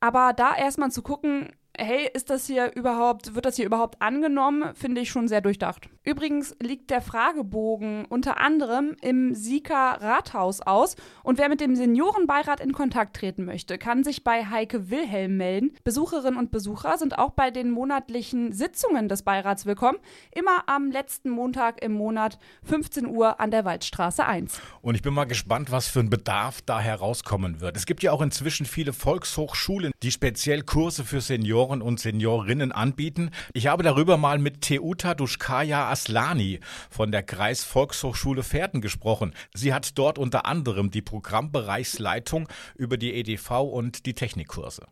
Aber 0.00 0.32
da 0.32 0.56
erstmal 0.56 0.90
zu 0.90 1.02
gucken, 1.02 1.52
hey, 1.76 2.08
ist 2.12 2.30
das 2.30 2.46
hier 2.46 2.72
überhaupt, 2.74 3.34
wird 3.34 3.46
das 3.46 3.56
hier 3.56 3.66
überhaupt 3.66 4.00
angenommen, 4.00 4.74
finde 4.74 5.00
ich 5.00 5.10
schon 5.10 5.28
sehr 5.28 5.40
durchdacht. 5.40 5.88
Übrigens 6.04 6.54
liegt 6.62 6.90
der 6.90 7.00
Fragebogen 7.00 8.04
unter 8.04 8.38
anderem 8.38 8.94
im 9.00 9.34
Sika 9.34 9.94
Rathaus 9.94 10.60
aus 10.60 10.96
und 11.22 11.38
wer 11.38 11.48
mit 11.48 11.60
dem 11.60 11.74
Seniorenbeirat 11.74 12.60
in 12.60 12.72
Kontakt 12.72 13.16
treten 13.16 13.44
möchte, 13.44 13.78
kann 13.78 14.04
sich 14.04 14.22
bei 14.22 14.44
Heike 14.46 14.90
Wilhelm 14.90 15.36
melden. 15.36 15.72
Besucherinnen 15.82 16.38
und 16.38 16.50
Besucher 16.50 16.98
sind 16.98 17.18
auch 17.18 17.32
bei 17.32 17.50
den 17.50 17.70
monatlichen 17.70 18.52
Sitzungen 18.52 19.08
des 19.08 19.22
Beirats 19.22 19.66
willkommen, 19.66 19.98
immer 20.30 20.68
am 20.68 20.90
letzten 20.90 21.30
Montag 21.30 21.82
im 21.82 21.92
Monat 21.92 22.38
15 22.64 23.06
Uhr 23.06 23.40
an 23.40 23.50
der 23.50 23.64
Waldstraße 23.64 24.24
1. 24.24 24.60
Und 24.82 24.94
ich 24.94 25.02
bin 25.02 25.14
mal 25.14 25.24
gespannt, 25.24 25.72
was 25.72 25.88
für 25.88 26.00
ein 26.00 26.10
Bedarf 26.10 26.62
da 26.62 26.80
herauskommen 26.80 27.60
wird. 27.60 27.76
Es 27.76 27.86
gibt 27.86 28.02
ja 28.02 28.12
auch 28.12 28.22
inzwischen 28.22 28.66
viele 28.66 28.92
Volkshochschulen, 28.92 29.92
die 30.02 30.10
speziell 30.10 30.62
Kurse 30.62 31.04
für 31.04 31.20
Senioren 31.20 31.63
Senioren 31.64 31.82
und 31.82 31.98
Seniorinnen 31.98 32.72
anbieten. 32.72 33.30
Ich 33.54 33.68
habe 33.68 33.82
darüber 33.82 34.18
mal 34.18 34.38
mit 34.38 34.60
Teuta 34.60 35.14
Duschkaya 35.14 35.88
Aslani 35.90 36.60
von 36.90 37.10
der 37.10 37.22
Kreisvolkshochschule 37.22 38.42
Pferden 38.42 38.82
gesprochen. 38.82 39.32
Sie 39.54 39.72
hat 39.72 39.96
dort 39.98 40.18
unter 40.18 40.44
anderem 40.44 40.90
die 40.90 41.00
Programmbereichsleitung 41.00 42.48
über 42.76 42.98
die 42.98 43.14
EDV 43.14 43.50
und 43.62 44.04
die 44.04 44.14
Technikkurse. 44.14 44.86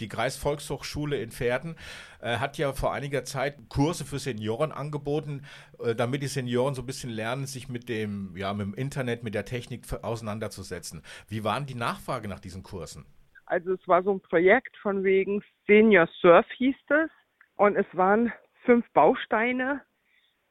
Die 0.00 0.08
Kreisvolkshochschule 0.08 1.20
in 1.20 1.30
Pferden 1.30 1.76
äh, 2.20 2.38
hat 2.38 2.58
ja 2.58 2.72
vor 2.72 2.92
einiger 2.92 3.24
Zeit 3.24 3.56
Kurse 3.68 4.04
für 4.04 4.18
Senioren 4.18 4.72
angeboten, 4.72 5.42
äh, 5.78 5.94
damit 5.94 6.22
die 6.22 6.28
Senioren 6.28 6.74
so 6.74 6.82
ein 6.82 6.86
bisschen 6.86 7.10
lernen, 7.10 7.46
sich 7.46 7.68
mit 7.68 7.88
dem, 7.88 8.36
ja, 8.36 8.52
mit 8.52 8.66
dem 8.66 8.74
Internet, 8.74 9.22
mit 9.22 9.34
der 9.34 9.44
Technik 9.44 9.82
auseinanderzusetzen. 10.02 11.02
Wie 11.28 11.44
waren 11.44 11.66
die 11.66 11.74
Nachfrage 11.74 12.28
nach 12.28 12.40
diesen 12.40 12.62
Kursen? 12.62 13.06
Also 13.46 13.74
es 13.74 13.88
war 13.88 14.02
so 14.02 14.12
ein 14.12 14.20
Projekt 14.20 14.76
von 14.78 15.04
wegen 15.04 15.42
Senior 15.66 16.08
Surf 16.20 16.46
hieß 16.56 16.76
es. 16.88 17.10
Und 17.56 17.76
es 17.76 17.86
waren 17.92 18.32
fünf 18.64 18.84
Bausteine, 18.92 19.82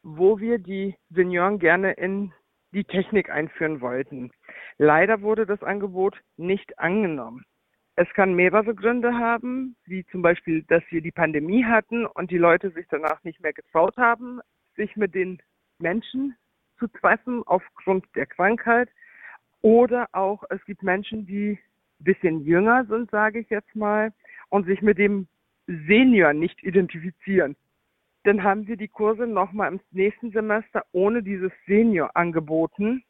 wo 0.04 0.40
wir 0.40 0.60
die 0.60 0.96
Senioren 1.10 1.60
gerne 1.60 1.94
in 1.94 2.34
die 2.72 2.84
Technik 2.84 3.30
einführen 3.30 3.82
wollten. 3.82 4.32
Leider 4.78 5.22
wurde 5.22 5.46
das 5.46 5.62
Angebot 5.64 6.18
nicht 6.38 6.80
angenommen. 6.80 7.46
Es 7.96 8.10
kann 8.14 8.34
mehrere 8.34 8.74
Gründe 8.74 9.14
haben, 9.14 9.76
wie 9.86 10.06
zum 10.08 10.22
Beispiel, 10.22 10.64
dass 10.64 10.84
wir 10.90 11.02
die 11.02 11.12
Pandemie 11.12 11.64
hatten 11.64 12.06
und 12.06 12.32
die 12.32 12.38
Leute 12.38 12.72
sich 12.72 12.88
danach 12.90 13.24
nicht 13.24 13.40
mehr 13.42 13.54
getraut 13.54 13.98
haben, 13.98 14.40
sich 14.76 14.96
mit 14.96 15.14
den 15.14 15.42
Menschen 15.78 16.36
anzutreffen 16.84 17.44
aufgrund 17.46 18.06
der 18.16 18.26
Krankheit. 18.26 18.90
Oder 19.62 20.08
auch, 20.12 20.44
es 20.50 20.64
gibt 20.66 20.84
Menschen, 20.84 21.26
die 21.26 21.58
ein 22.00 22.04
bisschen 22.04 22.44
jünger 22.44 22.86
sind, 22.86 23.10
sage 23.12 23.40
ich 23.40 23.50
jetzt 23.50 23.76
mal, 23.76 24.12
und 24.50 24.66
sich 24.66 24.82
mit 24.82 24.98
dem 24.98 25.28
Senior 25.68 26.34
nicht 26.34 26.62
identifizieren. 26.64 27.56
Dann 28.24 28.44
haben 28.44 28.68
wir 28.68 28.78
die 28.78 28.88
Kurse 28.88 29.28
nochmal 29.28 29.72
im 29.72 29.80
nächsten 29.92 30.32
Semester 30.32 30.84
ohne 30.92 31.24
dieses 31.24 31.52
Senior 31.66 32.16
angeboten. 32.16 33.04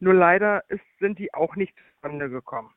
Nur 0.00 0.14
leider 0.14 0.62
ist, 0.68 0.84
sind 1.00 1.18
die 1.18 1.32
auch 1.34 1.56
nicht 1.56 1.74
zustande 1.76 2.30
gekommen. 2.30 2.70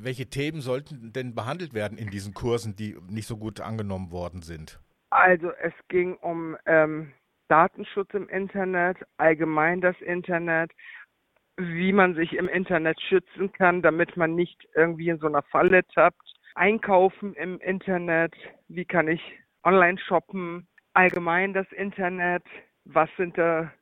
Welche 0.00 0.26
Themen 0.26 0.60
sollten 0.60 1.12
denn 1.12 1.34
behandelt 1.34 1.74
werden 1.74 1.98
in 1.98 2.10
diesen 2.10 2.34
Kursen, 2.34 2.76
die 2.76 2.96
nicht 3.08 3.26
so 3.26 3.36
gut 3.36 3.60
angenommen 3.60 4.10
worden 4.10 4.42
sind? 4.42 4.80
Also 5.10 5.50
es 5.62 5.72
ging 5.88 6.16
um 6.16 6.56
ähm, 6.66 7.12
Datenschutz 7.48 8.12
im 8.14 8.28
Internet, 8.28 8.98
allgemein 9.16 9.80
das 9.80 10.00
Internet, 10.00 10.72
wie 11.56 11.92
man 11.92 12.14
sich 12.14 12.32
im 12.32 12.48
Internet 12.48 13.00
schützen 13.00 13.52
kann, 13.52 13.82
damit 13.82 14.16
man 14.16 14.34
nicht 14.34 14.66
irgendwie 14.74 15.08
in 15.08 15.18
so 15.18 15.26
einer 15.26 15.42
Falle 15.42 15.86
tappt. 15.94 16.22
Einkaufen 16.56 17.34
im 17.34 17.60
Internet, 17.60 18.34
wie 18.68 18.84
kann 18.84 19.08
ich 19.08 19.20
online 19.62 19.98
shoppen, 19.98 20.66
allgemein 20.94 21.52
das 21.52 21.70
Internet, 21.72 22.44
was 22.84 23.08
sind 23.16 23.36
da 23.38 23.72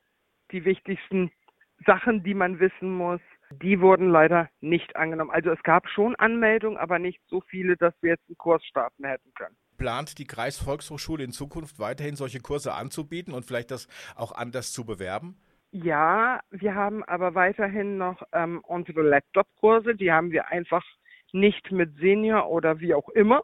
die 0.50 0.64
wichtigsten 0.64 1.30
Sachen, 1.86 2.22
die 2.22 2.34
man 2.34 2.60
wissen 2.60 2.94
muss. 2.94 3.20
Die 3.60 3.80
wurden 3.80 4.10
leider 4.10 4.48
nicht 4.60 4.96
angenommen. 4.96 5.30
Also 5.30 5.50
es 5.50 5.62
gab 5.62 5.88
schon 5.88 6.14
Anmeldungen, 6.16 6.78
aber 6.78 6.98
nicht 6.98 7.20
so 7.28 7.40
viele, 7.40 7.76
dass 7.76 7.94
wir 8.00 8.10
jetzt 8.10 8.28
einen 8.28 8.38
Kurs 8.38 8.64
starten 8.64 9.04
hätten 9.04 9.32
können. 9.34 9.56
Plant 9.78 10.18
die 10.18 10.26
Kreisvolkshochschule 10.26 11.24
in 11.24 11.32
Zukunft 11.32 11.78
weiterhin 11.78 12.16
solche 12.16 12.40
Kurse 12.40 12.74
anzubieten 12.74 13.34
und 13.34 13.44
vielleicht 13.44 13.70
das 13.70 13.88
auch 14.16 14.32
anders 14.32 14.72
zu 14.72 14.84
bewerben? 14.84 15.36
Ja, 15.72 16.40
wir 16.50 16.74
haben 16.74 17.02
aber 17.04 17.34
weiterhin 17.34 17.96
noch 17.96 18.22
ähm, 18.32 18.60
unsere 18.66 19.02
Laptop-Kurse. 19.02 19.94
Die 19.94 20.12
haben 20.12 20.30
wir 20.30 20.48
einfach 20.48 20.84
nicht 21.32 21.72
mit 21.72 21.96
Senior 21.96 22.48
oder 22.50 22.78
wie 22.80 22.94
auch 22.94 23.08
immer 23.08 23.42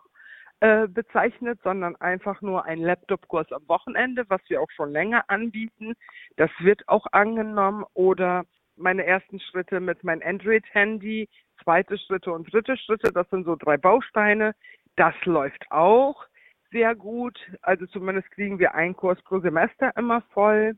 äh, 0.60 0.86
bezeichnet, 0.88 1.58
sondern 1.62 1.96
einfach 1.96 2.42
nur 2.42 2.64
ein 2.64 2.80
Laptop-Kurs 2.80 3.50
am 3.52 3.66
Wochenende, 3.68 4.24
was 4.28 4.40
wir 4.48 4.60
auch 4.60 4.70
schon 4.70 4.92
länger 4.92 5.24
anbieten. 5.28 5.94
Das 6.36 6.50
wird 6.58 6.86
auch 6.88 7.06
angenommen 7.12 7.84
oder 7.94 8.44
meine 8.78 9.04
ersten 9.04 9.40
Schritte 9.40 9.80
mit 9.80 10.04
meinem 10.04 10.22
Android-Handy, 10.24 11.28
zweite 11.62 11.98
Schritte 11.98 12.32
und 12.32 12.52
dritte 12.52 12.76
Schritte. 12.76 13.12
Das 13.12 13.28
sind 13.30 13.44
so 13.44 13.56
drei 13.56 13.76
Bausteine. 13.76 14.54
Das 14.96 15.14
läuft 15.24 15.70
auch 15.70 16.24
sehr 16.70 16.94
gut. 16.94 17.38
Also 17.62 17.86
zumindest 17.86 18.30
kriegen 18.30 18.58
wir 18.58 18.74
einen 18.74 18.96
Kurs 18.96 19.20
pro 19.22 19.40
Semester 19.40 19.96
immer 19.96 20.22
voll. 20.32 20.76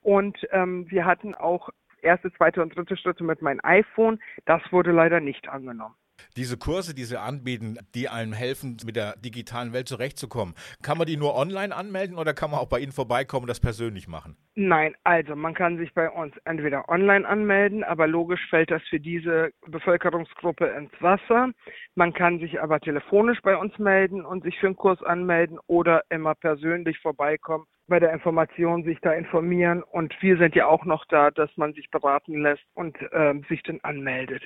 Und 0.00 0.38
ähm, 0.50 0.90
wir 0.90 1.06
hatten 1.06 1.34
auch 1.34 1.70
erste, 2.02 2.32
zweite 2.32 2.62
und 2.62 2.76
dritte 2.76 2.96
Schritte 2.96 3.24
mit 3.24 3.42
meinem 3.42 3.60
iPhone. 3.62 4.20
Das 4.44 4.60
wurde 4.70 4.92
leider 4.92 5.20
nicht 5.20 5.48
angenommen. 5.48 5.94
Diese 6.36 6.56
Kurse, 6.56 6.94
die 6.94 7.04
Sie 7.04 7.20
anbieten, 7.20 7.78
die 7.94 8.08
einem 8.08 8.32
helfen, 8.32 8.76
mit 8.84 8.96
der 8.96 9.16
digitalen 9.16 9.72
Welt 9.72 9.88
zurechtzukommen, 9.88 10.54
kann 10.82 10.98
man 10.98 11.06
die 11.06 11.16
nur 11.16 11.36
online 11.36 11.74
anmelden 11.74 12.18
oder 12.18 12.34
kann 12.34 12.50
man 12.50 12.60
auch 12.60 12.68
bei 12.68 12.80
Ihnen 12.80 12.92
vorbeikommen 12.92 13.44
und 13.44 13.48
das 13.48 13.60
persönlich 13.60 14.08
machen? 14.08 14.36
Nein, 14.54 14.94
also 15.04 15.36
man 15.36 15.54
kann 15.54 15.78
sich 15.78 15.94
bei 15.94 16.10
uns 16.10 16.34
entweder 16.44 16.88
online 16.88 17.26
anmelden, 17.26 17.84
aber 17.84 18.06
logisch 18.06 18.46
fällt 18.50 18.70
das 18.70 18.82
für 18.88 19.00
diese 19.00 19.50
Bevölkerungsgruppe 19.66 20.66
ins 20.66 20.92
Wasser. 21.00 21.50
Man 21.94 22.12
kann 22.12 22.38
sich 22.38 22.60
aber 22.60 22.80
telefonisch 22.80 23.40
bei 23.42 23.56
uns 23.56 23.78
melden 23.78 24.24
und 24.24 24.44
sich 24.44 24.58
für 24.58 24.66
einen 24.66 24.76
Kurs 24.76 25.02
anmelden 25.02 25.58
oder 25.66 26.02
immer 26.10 26.34
persönlich 26.34 26.98
vorbeikommen 26.98 27.66
bei 27.86 28.00
der 28.00 28.12
Information 28.12 28.84
sich 28.84 28.98
da 29.02 29.12
informieren 29.12 29.82
und 29.82 30.14
wir 30.20 30.38
sind 30.38 30.54
ja 30.54 30.66
auch 30.66 30.84
noch 30.84 31.04
da, 31.06 31.30
dass 31.30 31.50
man 31.56 31.74
sich 31.74 31.90
beraten 31.90 32.40
lässt 32.40 32.64
und 32.74 32.96
äh, 33.12 33.34
sich 33.48 33.62
dann 33.62 33.80
anmeldet. 33.82 34.42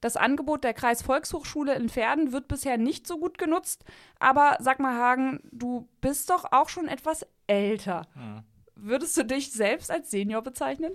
Das 0.00 0.16
Angebot 0.16 0.64
der 0.64 0.74
Kreisvolkshochschule 0.74 1.74
in 1.74 1.88
Pferden 1.88 2.32
wird 2.32 2.48
bisher 2.48 2.78
nicht 2.78 3.06
so 3.06 3.18
gut 3.18 3.38
genutzt. 3.38 3.84
Aber 4.18 4.56
sag 4.60 4.80
mal, 4.80 4.94
Hagen, 4.94 5.40
du 5.52 5.88
bist 6.00 6.30
doch 6.30 6.52
auch 6.52 6.68
schon 6.68 6.88
etwas 6.88 7.26
älter. 7.46 8.06
Hm. 8.14 8.42
Würdest 8.82 9.16
du 9.16 9.24
dich 9.24 9.52
selbst 9.52 9.90
als 9.90 10.10
Senior 10.10 10.42
bezeichnen? 10.42 10.92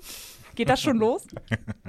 Geht 0.55 0.69
das 0.69 0.81
schon 0.81 0.97
los? 0.97 1.27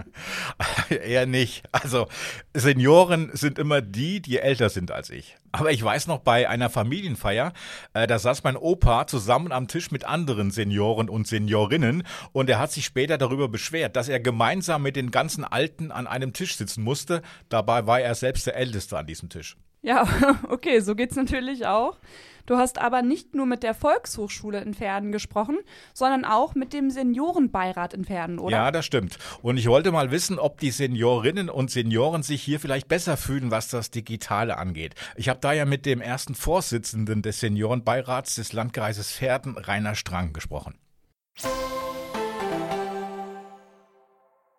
Eher 0.90 1.26
nicht. 1.26 1.64
Also 1.72 2.08
Senioren 2.52 3.30
sind 3.32 3.58
immer 3.58 3.80
die, 3.80 4.20
die 4.20 4.38
älter 4.38 4.68
sind 4.68 4.90
als 4.90 5.08
ich. 5.08 5.36
Aber 5.52 5.70
ich 5.70 5.82
weiß 5.82 6.06
noch 6.06 6.18
bei 6.18 6.48
einer 6.48 6.68
Familienfeier, 6.68 7.52
äh, 7.94 8.06
da 8.06 8.18
saß 8.18 8.44
mein 8.44 8.56
Opa 8.56 9.06
zusammen 9.06 9.52
am 9.52 9.68
Tisch 9.68 9.90
mit 9.90 10.04
anderen 10.04 10.50
Senioren 10.50 11.08
und 11.08 11.26
Seniorinnen 11.26 12.02
und 12.32 12.50
er 12.50 12.58
hat 12.58 12.72
sich 12.72 12.84
später 12.84 13.16
darüber 13.16 13.48
beschwert, 13.48 13.96
dass 13.96 14.08
er 14.08 14.20
gemeinsam 14.20 14.82
mit 14.82 14.96
den 14.96 15.10
ganzen 15.10 15.44
Alten 15.44 15.90
an 15.90 16.06
einem 16.06 16.32
Tisch 16.32 16.56
sitzen 16.56 16.82
musste. 16.82 17.22
Dabei 17.48 17.86
war 17.86 18.00
er 18.00 18.14
selbst 18.14 18.46
der 18.46 18.56
Älteste 18.56 18.98
an 18.98 19.06
diesem 19.06 19.28
Tisch. 19.28 19.56
Ja, 19.82 20.06
okay, 20.48 20.80
so 20.80 20.94
geht's 20.94 21.16
natürlich 21.16 21.66
auch. 21.66 21.98
Du 22.46 22.56
hast 22.56 22.78
aber 22.80 23.02
nicht 23.02 23.34
nur 23.34 23.44
mit 23.44 23.64
der 23.64 23.74
Volkshochschule 23.74 24.60
in 24.60 24.72
Pferden 24.72 25.10
gesprochen, 25.10 25.58
sondern 25.92 26.24
auch 26.24 26.54
mit 26.54 26.72
dem 26.72 26.90
Seniorenbeirat 26.90 27.92
in 27.92 28.04
Pferden, 28.04 28.38
oder? 28.38 28.56
Ja, 28.56 28.70
das 28.70 28.86
stimmt. 28.86 29.18
Und 29.42 29.56
ich 29.56 29.68
wollte 29.68 29.90
mal 29.90 30.12
wissen, 30.12 30.38
ob 30.38 30.60
die 30.60 30.70
Seniorinnen 30.70 31.50
und 31.50 31.72
Senioren 31.72 32.22
sich 32.22 32.40
hier 32.42 32.60
vielleicht 32.60 32.86
besser 32.86 33.16
fühlen, 33.16 33.50
was 33.50 33.68
das 33.68 33.90
Digitale 33.90 34.58
angeht. 34.58 34.94
Ich 35.16 35.28
habe 35.28 35.40
da 35.40 35.52
ja 35.52 35.64
mit 35.64 35.86
dem 35.86 36.00
ersten 36.00 36.36
Vorsitzenden 36.36 37.22
des 37.22 37.40
Seniorenbeirats 37.40 38.36
des 38.36 38.52
Landkreises 38.52 39.10
Pferden, 39.10 39.58
Rainer 39.58 39.96
Strang, 39.96 40.32
gesprochen. 40.32 40.78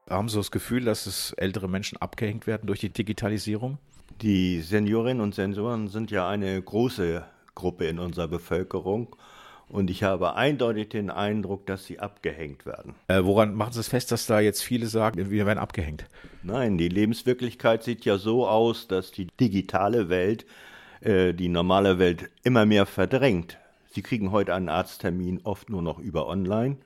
Haben 0.10 0.28
Sie 0.28 0.38
das 0.38 0.52
Gefühl, 0.52 0.84
dass 0.84 1.06
es 1.06 1.32
ältere 1.34 1.70
Menschen 1.70 1.98
abgehängt 2.02 2.48
werden 2.48 2.68
durch 2.68 2.82
die 2.82 2.90
Digitalisierung? 2.90 3.78
Die 4.22 4.62
Seniorinnen 4.62 5.22
und 5.22 5.36
Senioren 5.36 5.88
sind 5.88 6.12
ja 6.12 6.28
eine 6.28 6.62
große 6.62 7.26
Gruppe 7.58 7.86
in 7.86 8.00
unserer 8.00 8.28
Bevölkerung. 8.28 9.16
Und 9.70 9.90
ich 9.90 10.04
habe 10.04 10.36
eindeutig 10.36 10.90
den 10.90 11.10
Eindruck, 11.10 11.66
dass 11.66 11.86
sie 11.86 12.00
abgehängt 12.00 12.66
werden. 12.66 12.96
Äh, 13.10 13.24
woran 13.24 13.54
machen 13.54 13.74
Sie 13.74 13.82
es 13.82 13.90
fest, 13.90 14.14
dass 14.14 14.26
da 14.26 14.40
jetzt 14.40 14.64
viele 14.64 14.88
sagen, 14.88 15.30
wir 15.30 15.46
werden 15.46 15.60
abgehängt? 15.60 16.06
Nein, 16.42 16.78
die 16.78 16.88
Lebenswirklichkeit 16.88 17.84
sieht 17.84 18.06
ja 18.06 18.18
so 18.18 18.48
aus, 18.48 18.88
dass 18.88 19.12
die 19.12 19.28
digitale 19.40 20.08
Welt 20.08 20.46
äh, 21.02 21.34
die 21.34 21.50
normale 21.50 22.00
Welt 22.00 22.30
immer 22.44 22.66
mehr 22.66 22.86
verdrängt. 22.86 23.58
Sie 23.92 24.02
kriegen 24.02 24.32
heute 24.32 24.54
einen 24.54 24.70
Arzttermin 24.70 25.42
oft 25.44 25.70
nur 25.70 25.82
noch 25.82 26.00
über 26.00 26.28
Online. 26.28 26.78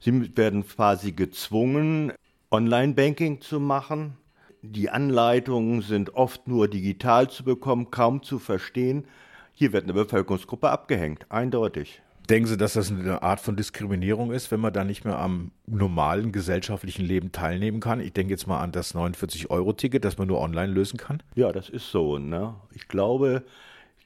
Sie 0.00 0.36
werden 0.36 0.66
quasi 0.66 1.12
gezwungen, 1.12 2.12
Online-Banking 2.50 3.40
zu 3.40 3.60
machen. 3.60 4.16
Die 4.60 4.90
Anleitungen 4.90 5.82
sind 5.82 6.14
oft 6.14 6.46
nur 6.46 6.68
digital 6.68 7.30
zu 7.30 7.44
bekommen, 7.44 7.90
kaum 7.90 8.22
zu 8.22 8.38
verstehen. 8.38 9.04
Hier 9.52 9.72
wird 9.72 9.84
eine 9.84 9.92
Bevölkerungsgruppe 9.92 10.70
abgehängt, 10.70 11.26
eindeutig. 11.28 12.02
Denken 12.30 12.48
Sie, 12.48 12.56
dass 12.56 12.74
das 12.74 12.90
eine 12.90 13.22
Art 13.22 13.40
von 13.40 13.56
Diskriminierung 13.56 14.32
ist, 14.32 14.50
wenn 14.50 14.60
man 14.60 14.72
da 14.72 14.84
nicht 14.84 15.04
mehr 15.04 15.18
am 15.18 15.50
normalen 15.66 16.32
gesellschaftlichen 16.32 17.04
Leben 17.04 17.32
teilnehmen 17.32 17.80
kann? 17.80 18.00
Ich 18.00 18.12
denke 18.12 18.30
jetzt 18.30 18.46
mal 18.46 18.60
an 18.60 18.72
das 18.72 18.94
49-Euro-Ticket, 18.94 20.04
das 20.04 20.18
man 20.18 20.28
nur 20.28 20.40
online 20.40 20.72
lösen 20.72 20.98
kann. 20.98 21.22
Ja, 21.34 21.52
das 21.52 21.68
ist 21.68 21.90
so. 21.90 22.18
Ne? 22.18 22.54
Ich 22.72 22.88
glaube, 22.88 23.42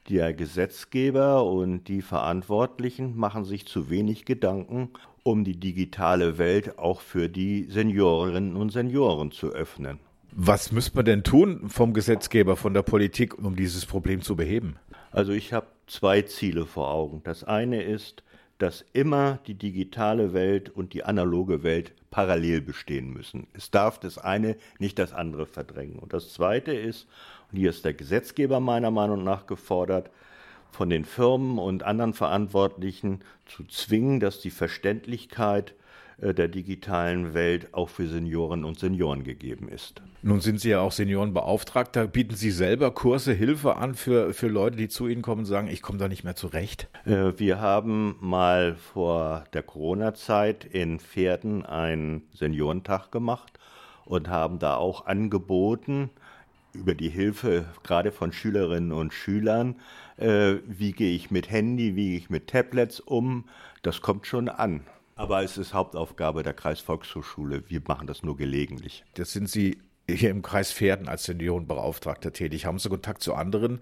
der 0.09 0.33
Gesetzgeber 0.33 1.45
und 1.45 1.85
die 1.85 2.00
Verantwortlichen 2.00 3.17
machen 3.17 3.45
sich 3.45 3.67
zu 3.67 3.91
wenig 3.91 4.25
Gedanken, 4.25 4.91
um 5.23 5.45
die 5.45 5.59
digitale 5.59 6.38
Welt 6.38 6.79
auch 6.79 7.00
für 7.00 7.29
die 7.29 7.65
Seniorinnen 7.65 8.57
und 8.57 8.73
Senioren 8.73 9.31
zu 9.31 9.49
öffnen. 9.49 9.99
Was 10.33 10.71
müsste 10.71 10.97
man 10.97 11.05
denn 11.07 11.23
tun 11.23 11.69
vom 11.69 11.95
Gesetzgeber, 11.95 12.57
von 12.57 12.75
der 12.75 12.83
Politik, 12.83 13.38
um 13.38 13.57
dieses 13.57 13.87
Problem 13.87 14.21
zu 14.21 14.37
beheben? 14.37 14.76
Also 15.17 15.33
ich 15.33 15.55
habe 15.55 15.69
zwei 15.87 16.21
Ziele 16.21 16.67
vor 16.67 16.91
Augen. 16.91 17.23
Das 17.25 17.43
eine 17.43 17.83
ist, 17.83 18.23
dass 18.59 18.85
immer 18.93 19.39
die 19.47 19.55
digitale 19.55 20.35
Welt 20.35 20.69
und 20.69 20.93
die 20.93 21.05
analoge 21.05 21.63
Welt 21.63 21.95
parallel 22.11 22.61
bestehen 22.61 23.15
müssen. 23.15 23.47
Es 23.55 23.71
darf 23.71 23.99
das 23.99 24.19
eine 24.19 24.57
nicht 24.79 24.99
das 24.99 25.15
andere 25.15 25.47
verdrängen. 25.47 25.99
Und 25.99 26.13
das 26.13 26.35
zweite 26.35 26.75
ist, 26.75 27.07
und 27.51 27.57
hier 27.57 27.71
ist 27.71 27.87
der 27.87 27.95
Gesetzgeber 27.95 28.61
meiner 28.61 28.91
Meinung 28.91 29.25
nach 29.25 29.47
gefordert, 29.47 30.11
von 30.71 30.91
den 30.91 31.07
Firmen 31.07 31.59
und 31.59 31.83
anderen 31.83 32.13
Verantwortlichen 32.13 33.21
zu 33.47 33.65
zwingen, 33.65 34.21
dass 34.21 34.41
die 34.41 34.51
Verständlichkeit 34.51 35.73
der 36.19 36.49
digitalen 36.49 37.35
Welt 37.35 37.75
auch 37.75 37.89
für 37.89 38.07
Senioren 38.07 38.65
und 38.65 38.79
Senioren 38.79 39.23
gegeben 39.23 39.69
ist. 39.69 40.01
Nun 40.23 40.41
sind 40.41 40.61
Sie 40.61 40.71
ja 40.71 40.81
auch 40.81 40.93
Seniorenbeauftragter. 40.93 42.07
Bieten 42.07 42.35
Sie 42.35 42.51
selber 42.51 42.91
Kurse, 42.91 43.33
Hilfe 43.33 43.77
an 43.77 43.95
für, 43.95 44.33
für 44.33 44.49
Leute, 44.49 44.77
die 44.77 44.89
zu 44.89 45.07
Ihnen 45.09 45.23
kommen 45.23 45.41
und 45.41 45.47
sagen, 45.47 45.69
ich 45.69 45.83
komme 45.83 45.99
da 45.99 46.09
nicht 46.09 46.25
mehr 46.25 46.35
zurecht? 46.35 46.89
Äh, 47.05 47.33
wir 47.37 47.61
haben 47.61 48.17
mal 48.21 48.77
vor 48.77 49.45
der 49.53 49.63
Corona-Zeit 49.63 50.65
in 50.65 51.01
Pferden 51.01 51.67
einen 51.67 52.23
Seniorentag 52.33 53.13
gemacht 53.13 53.59
und 54.07 54.29
haben 54.29 54.59
da 54.59 54.77
auch 54.77 55.07
angeboten, 55.07 56.11
über 56.73 56.95
die 56.95 57.09
Hilfe 57.09 57.67
gerade 57.83 58.11
von 58.11 58.33
Schülerinnen 58.33 58.93
und 58.93 59.13
Schülern. 59.13 59.77
Äh, 60.17 60.57
wie 60.67 60.93
gehe 60.93 61.15
ich 61.15 61.31
mit 61.31 61.51
Handy, 61.51 61.95
wie 61.95 62.09
gehe 62.11 62.19
ich 62.19 62.31
mit 62.31 62.49
Tablets 62.49 63.01
um? 63.01 63.45
Das 63.83 64.01
kommt 64.01 64.27
schon 64.27 64.49
an. 64.49 64.81
Aber 65.17 65.43
es 65.43 65.57
ist 65.57 65.73
Hauptaufgabe 65.73 66.43
der 66.43 66.53
Kreisvolkshochschule. 66.53 67.69
Wir 67.71 67.81
machen 67.89 68.07
das 68.07 68.23
nur 68.23 68.37
gelegentlich. 68.37 69.03
Das 69.15 69.33
sind 69.33 69.49
Sie 69.49 69.79
hier 70.09 70.31
im 70.31 70.43
Kreis 70.43 70.71
Pferden 70.73 71.09
als 71.09 71.25
Seniorenbeauftragter 71.25 72.35
tätig. 72.35 72.67
Haben 72.67 72.79
Sie 72.79 72.91
Kontakt 72.91 73.23
zu 73.23 73.35
anderen 73.35 73.81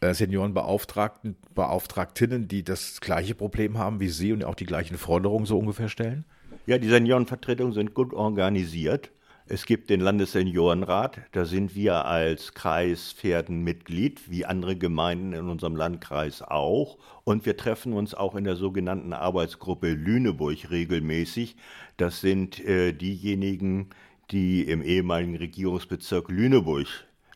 äh, 0.00 0.12
Seniorenbeauftragten, 0.12 1.36
Beauftragtinnen, 1.54 2.46
die 2.46 2.62
das 2.62 3.00
gleiche 3.00 3.34
Problem 3.34 3.78
haben 3.78 4.00
wie 4.00 4.10
Sie 4.10 4.34
und 4.34 4.44
auch 4.44 4.54
die 4.54 4.66
gleichen 4.66 4.98
Forderungen 4.98 5.46
so 5.46 5.58
ungefähr 5.58 5.88
stellen? 5.88 6.26
Ja, 6.66 6.76
die 6.76 6.88
Seniorenvertretungen 6.88 7.72
sind 7.72 7.94
gut 7.94 8.12
organisiert. 8.12 9.10
Es 9.48 9.64
gibt 9.64 9.90
den 9.90 10.00
Landesseniorenrat, 10.00 11.20
da 11.30 11.44
sind 11.44 11.76
wir 11.76 12.04
als 12.04 12.52
Kreis 12.54 13.12
Pferden 13.12 13.62
Mitglied, 13.62 14.28
wie 14.28 14.44
andere 14.44 14.74
Gemeinden 14.74 15.32
in 15.34 15.48
unserem 15.48 15.76
Landkreis 15.76 16.42
auch. 16.42 16.98
Und 17.22 17.46
wir 17.46 17.56
treffen 17.56 17.92
uns 17.92 18.12
auch 18.12 18.34
in 18.34 18.42
der 18.42 18.56
sogenannten 18.56 19.12
Arbeitsgruppe 19.12 19.92
Lüneburg 19.92 20.68
regelmäßig. 20.72 21.54
Das 21.96 22.20
sind 22.20 22.58
äh, 22.64 22.92
diejenigen, 22.92 23.90
die 24.32 24.62
im 24.62 24.82
ehemaligen 24.82 25.36
Regierungsbezirk 25.36 26.28
Lüneburg 26.28 26.88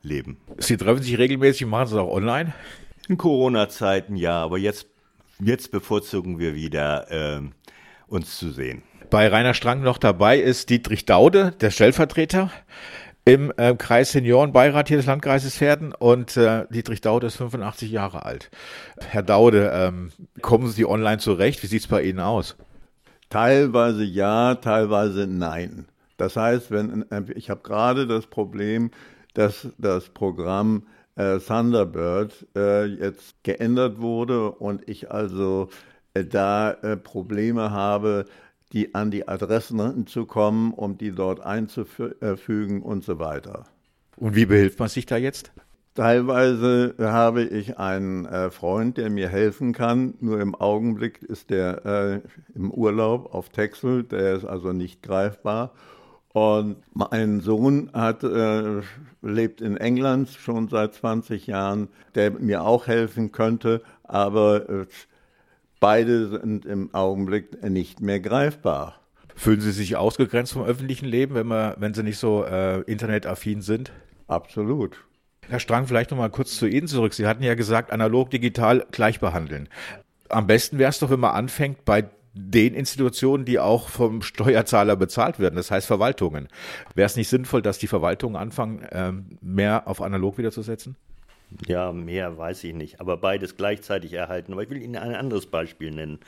leben. 0.02 0.38
Sie 0.58 0.76
treffen 0.76 1.04
sich 1.04 1.16
regelmäßig, 1.16 1.68
machen 1.68 1.86
Sie 1.86 1.94
es 1.94 2.00
auch 2.00 2.10
online? 2.10 2.52
In 3.08 3.18
Corona-Zeiten 3.18 4.16
ja, 4.16 4.42
aber 4.42 4.58
jetzt, 4.58 4.88
jetzt 5.38 5.70
bevorzugen 5.70 6.40
wir 6.40 6.56
wieder, 6.56 7.38
äh, 7.38 7.40
uns 8.08 8.36
zu 8.36 8.50
sehen. 8.50 8.82
Bei 9.10 9.26
Rainer 9.26 9.54
Strang 9.54 9.82
noch 9.82 9.98
dabei 9.98 10.38
ist 10.38 10.70
Dietrich 10.70 11.04
Daude, 11.04 11.52
der 11.60 11.72
Stellvertreter 11.72 12.52
im 13.24 13.52
äh, 13.56 13.74
Kreis 13.74 14.12
Seniorenbeirat 14.12 14.86
hier 14.86 14.98
des 14.98 15.06
Landkreises 15.06 15.56
Pferden 15.56 15.92
und 15.92 16.36
äh, 16.36 16.66
Dietrich 16.70 17.00
Daude 17.00 17.26
ist 17.26 17.34
85 17.34 17.90
Jahre 17.90 18.24
alt. 18.24 18.52
Herr 19.00 19.24
Daude, 19.24 19.72
ähm, 19.74 20.12
kommen 20.42 20.68
Sie 20.68 20.86
online 20.86 21.18
zurecht? 21.18 21.60
Wie 21.64 21.66
sieht 21.66 21.80
es 21.82 21.88
bei 21.88 22.02
Ihnen 22.02 22.20
aus? 22.20 22.56
Teilweise 23.30 24.04
ja, 24.04 24.54
teilweise 24.54 25.26
nein. 25.26 25.86
Das 26.16 26.36
heißt, 26.36 26.70
wenn 26.70 27.10
äh, 27.10 27.24
ich 27.34 27.50
habe 27.50 27.62
gerade 27.62 28.06
das 28.06 28.28
Problem, 28.28 28.92
dass 29.34 29.66
das 29.78 30.08
Programm 30.10 30.86
äh, 31.16 31.40
Thunderbird 31.40 32.46
äh, 32.54 32.84
jetzt 32.84 33.42
geändert 33.42 34.00
wurde 34.00 34.52
und 34.52 34.88
ich 34.88 35.10
also 35.10 35.68
äh, 36.14 36.24
da 36.24 36.70
äh, 36.70 36.96
Probleme 36.96 37.72
habe, 37.72 38.26
die 38.72 38.94
an 38.94 39.10
die 39.10 39.26
Adressen 39.26 40.06
zu 40.06 40.26
kommen, 40.26 40.72
um 40.72 40.96
die 40.98 41.12
dort 41.12 41.40
einzufügen 41.40 42.82
und 42.82 43.04
so 43.04 43.18
weiter. 43.18 43.66
Und 44.16 44.36
wie 44.36 44.46
behilft 44.46 44.78
man 44.78 44.88
sich 44.88 45.06
da 45.06 45.16
jetzt? 45.16 45.50
Teilweise 45.94 46.94
habe 47.00 47.42
ich 47.42 47.78
einen 47.78 48.24
äh, 48.24 48.50
Freund, 48.50 48.96
der 48.96 49.10
mir 49.10 49.28
helfen 49.28 49.72
kann. 49.72 50.14
Nur 50.20 50.40
im 50.40 50.54
Augenblick 50.54 51.22
ist 51.22 51.50
der 51.50 51.84
äh, 51.84 52.20
im 52.54 52.70
Urlaub 52.70 53.34
auf 53.34 53.48
Texel, 53.48 54.04
der 54.04 54.36
ist 54.36 54.44
also 54.44 54.72
nicht 54.72 55.02
greifbar. 55.02 55.72
Und 56.32 56.76
mein 56.94 57.40
Sohn 57.40 57.90
hat, 57.92 58.22
äh, 58.22 58.82
lebt 59.20 59.60
in 59.60 59.76
England 59.76 60.28
schon 60.28 60.68
seit 60.68 60.94
20 60.94 61.48
Jahren, 61.48 61.88
der 62.14 62.30
mir 62.30 62.62
auch 62.62 62.86
helfen 62.86 63.32
könnte, 63.32 63.82
aber 64.04 64.70
äh, 64.70 64.86
Beide 65.80 66.28
sind 66.28 66.66
im 66.66 66.94
Augenblick 66.94 67.62
nicht 67.64 68.00
mehr 68.00 68.20
greifbar. 68.20 69.00
Fühlen 69.34 69.62
Sie 69.62 69.72
sich 69.72 69.96
ausgegrenzt 69.96 70.52
vom 70.52 70.64
öffentlichen 70.64 71.06
Leben, 71.06 71.34
wenn, 71.34 71.46
man, 71.46 71.74
wenn 71.78 71.94
Sie 71.94 72.02
nicht 72.02 72.18
so 72.18 72.44
äh, 72.44 72.82
internetaffin 72.82 73.62
sind? 73.62 73.90
Absolut. 74.26 75.02
Herr 75.48 75.58
Strang, 75.58 75.86
vielleicht 75.86 76.10
noch 76.10 76.18
mal 76.18 76.28
kurz 76.28 76.56
zu 76.58 76.66
Ihnen 76.66 76.86
zurück. 76.86 77.14
Sie 77.14 77.26
hatten 77.26 77.42
ja 77.42 77.54
gesagt, 77.54 77.90
analog, 77.90 78.30
digital 78.30 78.86
gleich 78.90 79.18
behandeln. 79.18 79.68
Am 80.28 80.46
besten 80.46 80.78
wäre 80.78 80.90
es 80.90 80.98
doch, 80.98 81.10
wenn 81.10 81.20
man 81.20 81.34
anfängt 81.34 81.86
bei 81.86 82.10
den 82.34 82.74
Institutionen, 82.74 83.44
die 83.44 83.58
auch 83.58 83.88
vom 83.88 84.22
Steuerzahler 84.22 84.96
bezahlt 84.96 85.40
werden, 85.40 85.56
das 85.56 85.70
heißt 85.70 85.86
Verwaltungen. 85.86 86.48
Wäre 86.94 87.06
es 87.06 87.16
nicht 87.16 87.28
sinnvoll, 87.28 87.62
dass 87.62 87.78
die 87.78 87.88
Verwaltungen 87.88 88.36
anfangen, 88.36 88.86
ähm, 88.92 89.38
mehr 89.40 89.88
auf 89.88 90.00
analog 90.02 90.38
wieder 90.38 90.52
zu 90.52 90.62
setzen? 90.62 90.96
Ja, 91.66 91.92
mehr 91.92 92.38
weiß 92.38 92.64
ich 92.64 92.74
nicht, 92.74 93.00
aber 93.00 93.16
beides 93.16 93.56
gleichzeitig 93.56 94.12
erhalten. 94.12 94.52
Aber 94.52 94.62
ich 94.62 94.70
will 94.70 94.82
Ihnen 94.82 94.96
ein 94.96 95.14
anderes 95.14 95.46
Beispiel 95.46 95.90
nennen. 95.90 96.20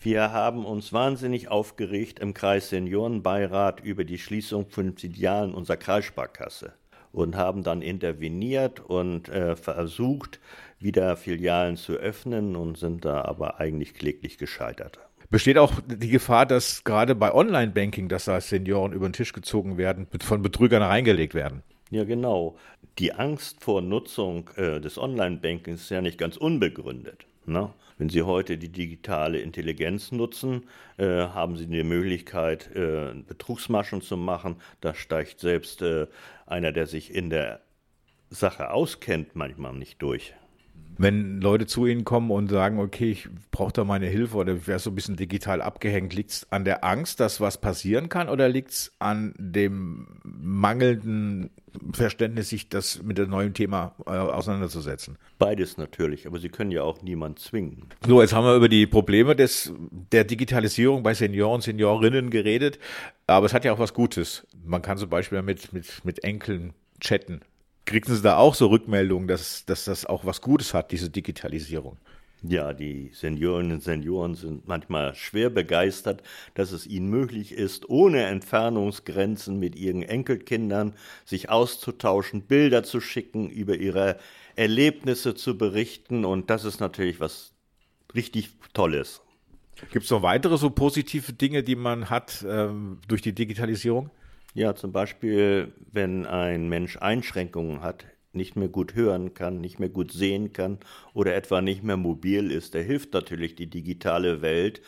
Wir 0.00 0.32
haben 0.32 0.64
uns 0.64 0.92
wahnsinnig 0.92 1.48
aufgeregt 1.48 2.18
im 2.18 2.34
Kreis 2.34 2.68
Seniorenbeirat 2.68 3.80
über 3.80 4.04
die 4.04 4.18
Schließung 4.18 4.68
von 4.68 4.96
Filialen 4.96 5.54
unserer 5.54 5.78
Kreissparkasse 5.78 6.74
und 7.12 7.34
haben 7.34 7.62
dann 7.62 7.80
interveniert 7.80 8.80
und 8.80 9.28
äh, 9.30 9.56
versucht, 9.56 10.38
wieder 10.78 11.16
Filialen 11.16 11.76
zu 11.76 11.94
öffnen 11.94 12.56
und 12.56 12.76
sind 12.76 13.04
da 13.06 13.24
aber 13.24 13.58
eigentlich 13.58 13.94
kläglich 13.94 14.36
gescheitert. 14.36 14.98
Besteht 15.30 15.58
auch 15.58 15.72
die 15.86 16.10
Gefahr, 16.10 16.46
dass 16.46 16.84
gerade 16.84 17.14
bei 17.14 17.32
Online-Banking, 17.32 18.08
dass 18.08 18.26
da 18.26 18.40
Senioren 18.40 18.92
über 18.92 19.08
den 19.08 19.12
Tisch 19.12 19.32
gezogen 19.32 19.76
werden, 19.76 20.06
von 20.20 20.42
Betrügern 20.42 20.82
reingelegt 20.82 21.34
werden? 21.34 21.62
Ja, 21.90 22.04
genau. 22.04 22.56
Die 22.98 23.12
Angst 23.12 23.62
vor 23.62 23.80
Nutzung 23.80 24.50
äh, 24.56 24.80
des 24.80 24.98
Online-Bankings 24.98 25.82
ist 25.82 25.90
ja 25.90 26.00
nicht 26.00 26.18
ganz 26.18 26.36
unbegründet. 26.36 27.26
Ne? 27.44 27.72
Wenn 27.98 28.08
Sie 28.08 28.22
heute 28.22 28.58
die 28.58 28.70
digitale 28.70 29.38
Intelligenz 29.38 30.10
nutzen, 30.10 30.68
äh, 30.96 31.04
haben 31.06 31.56
Sie 31.56 31.66
die 31.66 31.84
Möglichkeit, 31.84 32.74
äh, 32.74 33.14
Betrugsmaschen 33.14 34.02
zu 34.02 34.16
machen. 34.16 34.56
Da 34.80 34.94
steigt 34.94 35.38
selbst 35.38 35.80
äh, 35.82 36.08
einer, 36.46 36.72
der 36.72 36.86
sich 36.88 37.14
in 37.14 37.30
der 37.30 37.60
Sache 38.30 38.70
auskennt, 38.70 39.36
manchmal 39.36 39.74
nicht 39.74 40.02
durch. 40.02 40.34
Wenn 40.98 41.40
Leute 41.40 41.66
zu 41.66 41.86
Ihnen 41.86 42.04
kommen 42.04 42.30
und 42.30 42.48
sagen, 42.48 42.78
okay, 42.78 43.10
ich 43.10 43.28
brauche 43.50 43.72
da 43.72 43.84
meine 43.84 44.06
Hilfe 44.06 44.36
oder 44.36 44.54
ich 44.54 44.66
wäre 44.66 44.78
so 44.78 44.90
ein 44.90 44.94
bisschen 44.94 45.16
digital 45.16 45.60
abgehängt, 45.60 46.14
liegt 46.14 46.30
es 46.30 46.46
an 46.50 46.64
der 46.64 46.84
Angst, 46.84 47.20
dass 47.20 47.40
was 47.40 47.60
passieren 47.60 48.08
kann 48.08 48.28
oder 48.28 48.48
liegt 48.48 48.70
es 48.70 48.92
an 48.98 49.34
dem 49.38 50.06
mangelnden 50.24 51.50
Verständnis, 51.92 52.48
sich 52.48 52.68
das 52.68 53.02
mit 53.02 53.18
dem 53.18 53.30
neuen 53.30 53.52
Thema 53.52 53.94
äh, 54.06 54.10
auseinanderzusetzen? 54.10 55.18
Beides 55.38 55.76
natürlich, 55.76 56.26
aber 56.26 56.38
Sie 56.38 56.48
können 56.48 56.70
ja 56.70 56.82
auch 56.82 57.02
niemand 57.02 57.38
zwingen. 57.38 57.88
So, 58.06 58.22
jetzt 58.22 58.32
haben 58.32 58.46
wir 58.46 58.56
über 58.56 58.68
die 58.68 58.86
Probleme 58.86 59.36
des, 59.36 59.72
der 60.12 60.24
Digitalisierung 60.24 61.02
bei 61.02 61.12
Senioren, 61.12 61.60
Seniorinnen 61.60 62.30
geredet, 62.30 62.78
aber 63.26 63.46
es 63.46 63.52
hat 63.52 63.64
ja 63.64 63.72
auch 63.72 63.78
was 63.78 63.92
Gutes. 63.92 64.46
Man 64.64 64.80
kann 64.80 64.96
zum 64.96 65.10
Beispiel 65.10 65.42
mit, 65.42 65.72
mit, 65.72 66.04
mit 66.04 66.24
Enkeln 66.24 66.72
chatten 67.00 67.42
Kriegen 67.86 68.12
Sie 68.12 68.20
da 68.20 68.36
auch 68.36 68.54
so 68.54 68.66
Rückmeldungen, 68.66 69.28
dass, 69.28 69.64
dass 69.64 69.84
das 69.84 70.04
auch 70.06 70.24
was 70.24 70.40
Gutes 70.40 70.74
hat, 70.74 70.90
diese 70.90 71.08
Digitalisierung? 71.08 71.96
Ja, 72.42 72.74
die 72.74 73.10
Seniorinnen 73.14 73.72
und 73.72 73.82
Senioren 73.82 74.34
sind 74.34 74.68
manchmal 74.68 75.14
schwer 75.14 75.50
begeistert, 75.50 76.22
dass 76.54 76.72
es 76.72 76.86
ihnen 76.86 77.08
möglich 77.08 77.52
ist, 77.52 77.88
ohne 77.88 78.24
Entfernungsgrenzen 78.24 79.58
mit 79.58 79.76
ihren 79.76 80.02
Enkelkindern 80.02 80.94
sich 81.24 81.48
auszutauschen, 81.48 82.42
Bilder 82.42 82.82
zu 82.82 83.00
schicken, 83.00 83.48
über 83.48 83.76
ihre 83.76 84.18
Erlebnisse 84.56 85.34
zu 85.34 85.56
berichten. 85.56 86.24
Und 86.24 86.50
das 86.50 86.64
ist 86.64 86.80
natürlich 86.80 87.20
was 87.20 87.52
richtig 88.14 88.50
Tolles. 88.74 89.22
Gibt 89.92 90.04
es 90.04 90.10
noch 90.10 90.22
weitere 90.22 90.58
so 90.58 90.70
positive 90.70 91.32
Dinge, 91.32 91.62
die 91.62 91.76
man 91.76 92.10
hat 92.10 92.44
ähm, 92.48 92.98
durch 93.08 93.22
die 93.22 93.32
Digitalisierung? 93.32 94.10
Ja, 94.56 94.74
zum 94.74 94.90
Beispiel, 94.90 95.74
wenn 95.92 96.24
ein 96.24 96.70
Mensch 96.70 96.96
Einschränkungen 96.96 97.82
hat, 97.82 98.06
nicht 98.32 98.56
mehr 98.56 98.68
gut 98.68 98.94
hören 98.94 99.34
kann, 99.34 99.60
nicht 99.60 99.78
mehr 99.78 99.90
gut 99.90 100.12
sehen 100.12 100.54
kann 100.54 100.78
oder 101.12 101.34
etwa 101.34 101.60
nicht 101.60 101.82
mehr 101.82 101.98
mobil 101.98 102.50
ist, 102.50 102.74
da 102.74 102.78
hilft 102.78 103.12
natürlich 103.12 103.54
die 103.54 103.68
digitale 103.68 104.40
Welt 104.40 104.80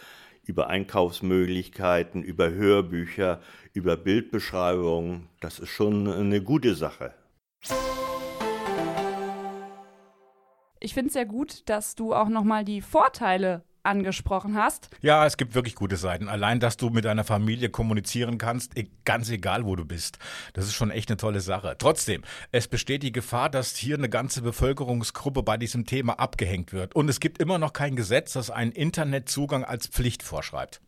über 0.46 0.68
Einkaufsmöglichkeiten, 0.68 2.22
über 2.22 2.50
Hörbücher, 2.50 3.42
über 3.74 3.98
Bildbeschreibungen. 3.98 5.28
Das 5.40 5.59
ist 5.59 5.68
schon 5.68 6.09
eine 6.09 6.42
gute 6.42 6.74
Sache. 6.74 7.12
Ich 10.81 10.94
finde 10.94 11.09
es 11.09 11.12
sehr 11.12 11.26
gut, 11.26 11.68
dass 11.68 11.94
du 11.94 12.14
auch 12.14 12.31
nochmal 12.31 12.64
die 12.64 12.81
Vorteile 12.81 13.64
angesprochen 13.88 14.55
hast. 14.55 14.90
Ja, 15.01 15.27
es 15.27 15.37
gibt 15.37 15.55
wirklich 15.55 15.74
gute 15.74 15.96
Seiten. 15.96 16.29
Allein, 16.29 16.61
dass 16.61 16.77
du 16.77 16.90
mit 16.90 17.05
deiner 17.05 17.24
Familie 17.24 17.70
kommunizieren 17.70 18.38
kannst, 18.38 18.79
e-, 18.79 18.88
ganz 19.05 19.31
egal, 19.31 19.64
wo 19.64 19.74
du 19.74 19.85
bist. 19.85 20.18
Das 20.53 20.66
ist 20.66 20.74
schon 20.74 20.90
echt 20.90 21.11
eine 21.11 21.16
tolle 21.16 21.40
Sache. 21.40 21.74
Trotzdem, 21.79 22.22
es 22.53 22.68
besteht 22.68 23.03
die 23.03 23.12
Gefahr, 23.12 23.51
dass 23.51 23.74
hier 23.77 23.96
eine 23.96 24.09
ganze 24.09 24.42
Bevölkerungsgruppe 24.42 25.42
bei 25.42 25.57
diesem 25.57 25.87
Thema 25.87 26.18
abgehängt 26.20 26.72
wird. 26.72 26.94
Und 26.94 27.09
es 27.09 27.20
gibt 27.20 27.38
immer 27.38 27.59
noch 27.59 27.72
kein 27.72 27.96
Gesetz, 27.96 28.35
das 28.35 28.51
einen 28.51 28.72
Internetzugang 28.72 29.64
als 29.64 29.87
Pflicht 29.87 30.22
vorschreibt. 30.22 30.81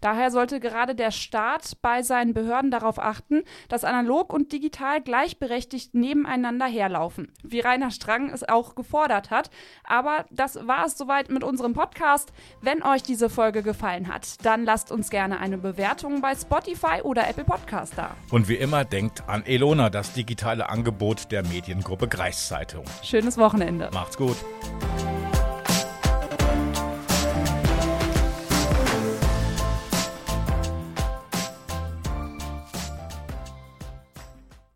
Daher 0.00 0.30
sollte 0.30 0.60
gerade 0.60 0.94
der 0.94 1.10
Staat 1.10 1.76
bei 1.82 2.02
seinen 2.02 2.34
Behörden 2.34 2.70
darauf 2.70 2.98
achten, 2.98 3.42
dass 3.68 3.84
analog 3.84 4.32
und 4.32 4.52
digital 4.52 5.00
gleichberechtigt 5.00 5.94
nebeneinander 5.94 6.66
herlaufen, 6.66 7.32
wie 7.42 7.60
Rainer 7.60 7.90
Strang 7.90 8.30
es 8.30 8.48
auch 8.48 8.74
gefordert 8.74 9.30
hat. 9.30 9.50
Aber 9.84 10.26
das 10.30 10.66
war 10.66 10.86
es 10.86 10.96
soweit 10.96 11.30
mit 11.30 11.44
unserem 11.44 11.72
Podcast. 11.72 12.32
Wenn 12.60 12.82
euch 12.82 13.02
diese 13.02 13.30
Folge 13.30 13.62
gefallen 13.62 14.08
hat, 14.12 14.44
dann 14.44 14.64
lasst 14.64 14.90
uns 14.90 15.10
gerne 15.10 15.40
eine 15.40 15.58
Bewertung 15.58 16.20
bei 16.20 16.34
Spotify 16.34 17.00
oder 17.02 17.28
Apple 17.28 17.44
Podcast 17.44 17.94
da. 17.96 18.16
Und 18.30 18.48
wie 18.48 18.56
immer 18.56 18.84
denkt 18.84 19.24
an 19.28 19.44
Elona, 19.46 19.90
das 19.90 20.12
digitale 20.12 20.68
Angebot 20.68 21.32
der 21.32 21.44
Mediengruppe 21.44 22.08
Kreiszeitung. 22.08 22.84
Schönes 23.02 23.38
Wochenende. 23.38 23.90
Macht's 23.92 24.16
gut. 24.16 24.36